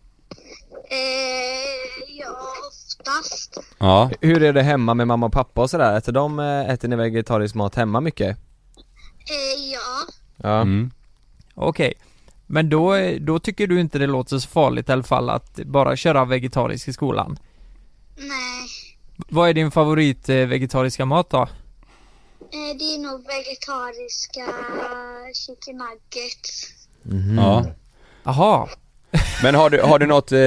[0.93, 2.37] Eh, ja,
[2.69, 3.59] oftast.
[3.79, 4.11] Ja.
[4.21, 5.97] Hur är det hemma med mamma och pappa och sådär?
[5.99, 8.37] Äter de, eh, äter ni vegetarisk mat hemma mycket?
[9.31, 10.13] Eh, ja.
[10.37, 10.61] Ja.
[10.61, 10.91] Mm.
[11.55, 11.95] Okej,
[12.47, 15.57] men då, eh, då tycker du inte det låter så farligt i alla fall att
[15.57, 17.39] bara köra vegetariskt i skolan?
[18.17, 18.69] Nej.
[19.17, 21.49] Vad är din favorit eh, vegetariska mat då?
[22.51, 24.47] Det är nog vegetariska
[25.35, 26.69] chicken nuggets.
[27.03, 27.39] Mhm.
[27.39, 27.65] ja.
[28.25, 28.69] Jaha,
[29.43, 30.39] Men har du, har du något, eh,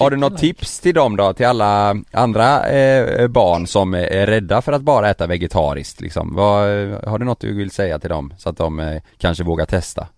[0.00, 1.32] har, du något tips till dem då?
[1.32, 6.34] Till alla andra eh, barn som är rädda för att bara äta vegetariskt liksom?
[6.34, 6.68] Vad,
[7.04, 8.34] har du något du vill säga till dem?
[8.38, 10.08] Så att de eh, kanske vågar testa?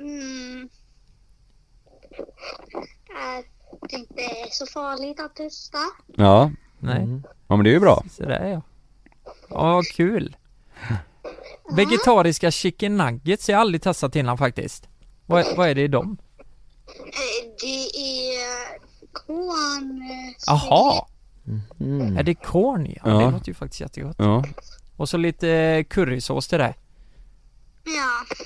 [0.00, 0.68] Mm.
[3.38, 3.44] Att
[3.90, 5.78] det inte är så farligt att testa.
[6.16, 6.50] Ja.
[6.78, 7.22] nej, Mm.
[7.48, 8.02] Ja men det är ju bra.
[8.10, 8.62] så där ja.
[9.48, 10.36] Ja, vad kul.
[11.76, 14.88] Vegetariska chicken nuggets, jag har aldrig testat innan faktiskt.
[15.26, 16.18] Vad, vad är det i dem?
[17.06, 18.78] Eh, det är
[19.12, 20.02] korn.
[20.02, 21.04] eh, Jaha,
[21.80, 22.16] Mm.
[22.16, 23.02] är det korn ja?
[23.04, 23.18] Ja.
[23.18, 24.16] Det låter ju faktiskt jättegott.
[24.18, 24.44] Ja.
[24.96, 26.74] Och så lite currysås till det.
[27.84, 28.36] Ja.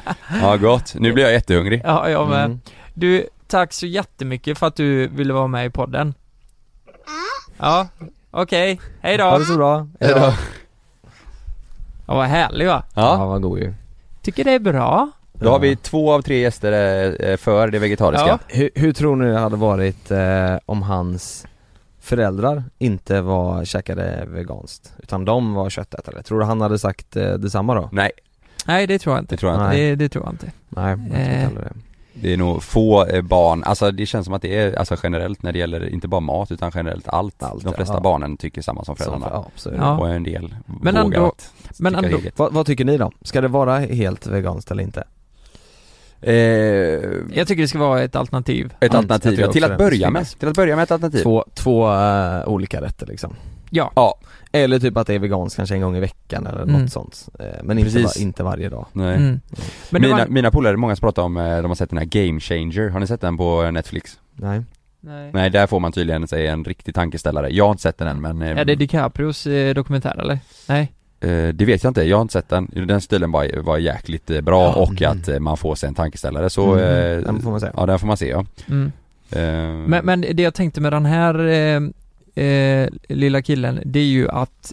[0.42, 0.94] Ja gott.
[0.94, 1.80] Nu blir jag jättehungrig.
[1.84, 2.44] Ja, jag med.
[2.44, 2.60] Mm.
[2.94, 6.14] Du, tack så jättemycket för att du ville vara med i podden.
[7.58, 7.88] Ja,
[8.30, 8.80] okej.
[9.00, 9.24] Hej då.
[9.24, 9.88] Ha det så bra.
[10.00, 10.34] Hej då.
[12.06, 12.84] Ja, vad härlig va?
[12.94, 13.26] Ja, Ja.
[13.26, 13.74] vad god ju.
[14.22, 15.10] Tycker det är bra.
[15.38, 16.72] Då har vi två av tre gäster
[17.30, 18.26] eh, för det vegetariska.
[18.28, 18.38] Ja.
[18.48, 21.46] Hur, hur tror ni det hade varit eh, om hans
[22.00, 24.92] föräldrar inte var, käkade veganskt?
[25.02, 26.22] Utan de var köttätare?
[26.22, 27.88] Tror du han hade sagt eh, detsamma då?
[27.92, 28.10] Nej,
[28.66, 29.34] Nej, det tror jag inte.
[29.34, 29.68] det tror jag inte.
[29.76, 29.88] Nej.
[29.90, 30.50] Det, det tror jag inte.
[30.68, 31.38] Nej, jag tror inte Eh.
[31.38, 31.72] heller det.
[32.16, 35.42] Det är nog få eh, barn, alltså det känns som att det är alltså generellt
[35.42, 37.42] när det gäller inte bara mat utan generellt allt.
[37.42, 38.00] Allt, De flesta ja.
[38.00, 39.28] barnen tycker samma som föräldrarna.
[39.32, 39.78] ja, så är det.
[39.78, 39.98] Ja.
[39.98, 42.18] Och en del Men vågar ändå- att men ändå-.
[42.36, 43.10] Vad, vad tycker ni då?
[43.22, 45.04] Ska det vara helt veganskt eller inte?
[46.26, 46.34] Eh,
[47.38, 48.66] Jag tycker det ska vara ett alternativ.
[48.66, 50.26] ett jag alternativ, ja, till att börja med.
[50.26, 51.22] Till att börja med ett alternativ.
[51.22, 53.34] Två, två eh, olika rätter liksom
[53.70, 53.92] Ja.
[53.96, 54.18] Ja,
[54.52, 56.80] Eller typ att det är veganskt kanske en gång i veckan eller Mm.
[56.82, 58.16] något sånt eh, Men inte, Precis.
[58.16, 59.16] va, inte varje dag nej.
[59.16, 59.40] Mm.
[59.90, 60.26] Men mina, var...
[60.26, 63.00] mina polare, många som pratar om, eh, de har sett den här Game Changer, har
[63.00, 64.18] ni sett den på Netflix?
[64.32, 64.62] Nej
[65.00, 65.30] Nej.
[65.32, 67.48] Nej, där får man tydligen sig en riktig tankeställare.
[67.50, 70.38] Jag har inte sett den än men Är det DiCaprios eh, dokumentär eller?
[70.68, 70.92] Nej?
[71.20, 72.70] Eh, det vet jag inte, jag har inte sett den.
[72.88, 75.12] Den stilen var, var jäkligt eh, bra Ja, och mm.
[75.20, 77.70] att eh, man får sig en tankeställare så Mm, den får man se.
[77.76, 78.44] Ja den får man se ja.
[78.68, 78.92] Mm.
[79.30, 84.04] Eh, Men, men det jag tänkte med den här eh, eh, lilla killen, det är
[84.04, 84.72] ju att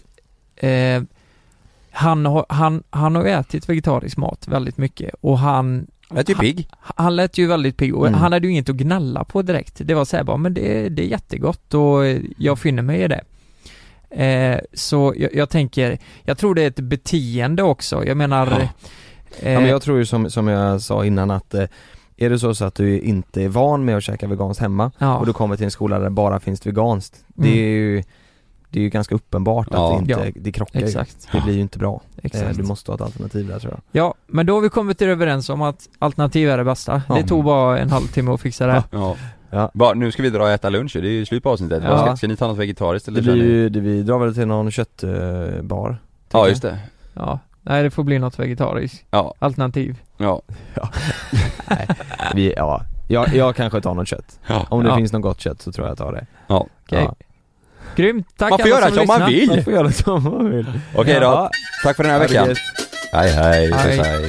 [0.56, 1.02] eh,
[1.90, 6.68] han, har, han, han har ätit vegetarisk mat väldigt mycket och han Lät ju pigg.
[6.80, 8.20] Han, han lät ju väldigt pigg och Mm.
[8.20, 9.80] han hade ju inget att gnälla på direkt.
[9.84, 12.02] Det var såhär bara, men det, det är jättegott och
[12.36, 13.20] jag finner mig i det.
[14.14, 18.04] Eh, så jag, jag tänker, jag tror det är ett beteende också.
[18.06, 18.58] Jag menar Ja.
[19.48, 21.64] eh, Ja men jag tror ju som, som jag sa innan att eh,
[22.16, 25.16] Är det så, så att du inte är van med att käka veganskt hemma Ja.
[25.18, 27.58] och du kommer till en skola där det bara finns veganskt Det Mm.
[27.58, 28.02] är ju
[28.70, 29.86] Det är ju ganska uppenbart Ja.
[29.86, 30.32] att det inte, Ja.
[30.42, 30.86] det krockar ju.
[30.86, 31.28] Exakt.
[31.32, 32.44] Det blir ju inte bra Exakt.
[32.50, 35.02] Eh, Du måste ha ett alternativ där tror jag Ja, men då har vi kommit
[35.02, 37.02] överens om att alternativ är det bästa.
[37.08, 37.14] Ja.
[37.14, 38.82] Det tog bara en halvtimme att fixa det.
[39.52, 39.58] Ja.
[39.58, 39.70] Ja.
[39.74, 41.82] Bara, nu ska vi dra och äta lunch, det är ju slut på avsnittet.
[41.86, 41.98] Ja.
[42.06, 43.48] Ska, ska ni ta något vegetariskt eller Det blir ni?
[43.48, 45.96] ju, det, vi drar väl till någon köttbar
[46.32, 46.78] Ja just det.
[47.14, 49.04] Ja, nej det får bli något vegetariskt.
[49.10, 49.34] Ja.
[49.38, 49.98] Alternativ.
[50.16, 50.42] Ja.
[51.70, 51.88] Nej,
[52.34, 54.66] vi, ja jag, jag kanske tar något kött Ja.
[54.70, 54.96] Om det Ja.
[54.96, 56.66] finns något gott kött så tror jag jag tar det Ja.
[56.86, 57.02] Okej.
[57.04, 57.14] Ja.
[57.96, 59.48] Grymt, tack Man får alla göra som man vill.
[59.48, 61.26] Man får göra som man vill Okej då.
[61.26, 61.50] Ja.
[61.84, 62.48] Tack för den här veckan.
[63.12, 63.72] Hej hej.
[63.72, 63.98] Hej.
[63.98, 64.28] Hej.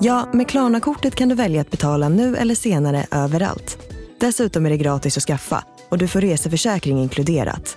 [0.00, 3.78] Ja, med Klarna-kortet kan du välja att betala nu eller senare överallt.
[4.20, 7.76] Dessutom är det gratis att skaffa och du får reseförsäkring inkluderat.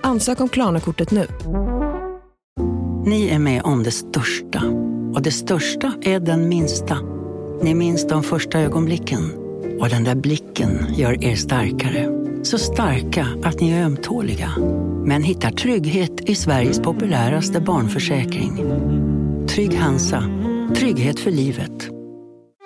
[0.00, 1.26] Ansök om Klarna-kortet nu.
[3.06, 4.62] Ni är med om det största.
[5.14, 6.98] Och det största är den minsta.
[7.62, 9.32] Ni minns de första ögonblicken.
[9.80, 12.08] Och den där blicken gör er starkare.
[12.42, 14.50] Så starka att ni är ömtåliga.
[15.04, 18.64] Men hittar trygghet i Sveriges populäraste barnförsäkring.
[19.48, 20.24] Trygg Hansa.
[20.76, 21.88] Trygghet för livet.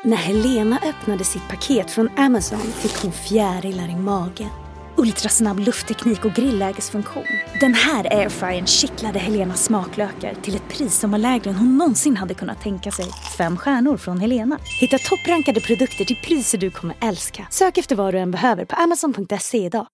[0.04, 4.48] När Helena öppnade sitt paket från Amazon fick hon fjärilar i magen.
[4.96, 7.24] Ultrasnabb luftteknik och grillägesfunktion.
[7.60, 12.16] Den här airfryern kittlade Helenas smaklökar till ett pris som var lägre än hon någonsin
[12.16, 13.06] hade kunnat tänka sig.
[13.38, 14.58] Fem stjärnor från Helena.
[14.80, 17.46] Hitta topprankade produkter till priser du kommer älska.
[17.50, 19.86] Sök efter vad du än behöver på amazon.se idag.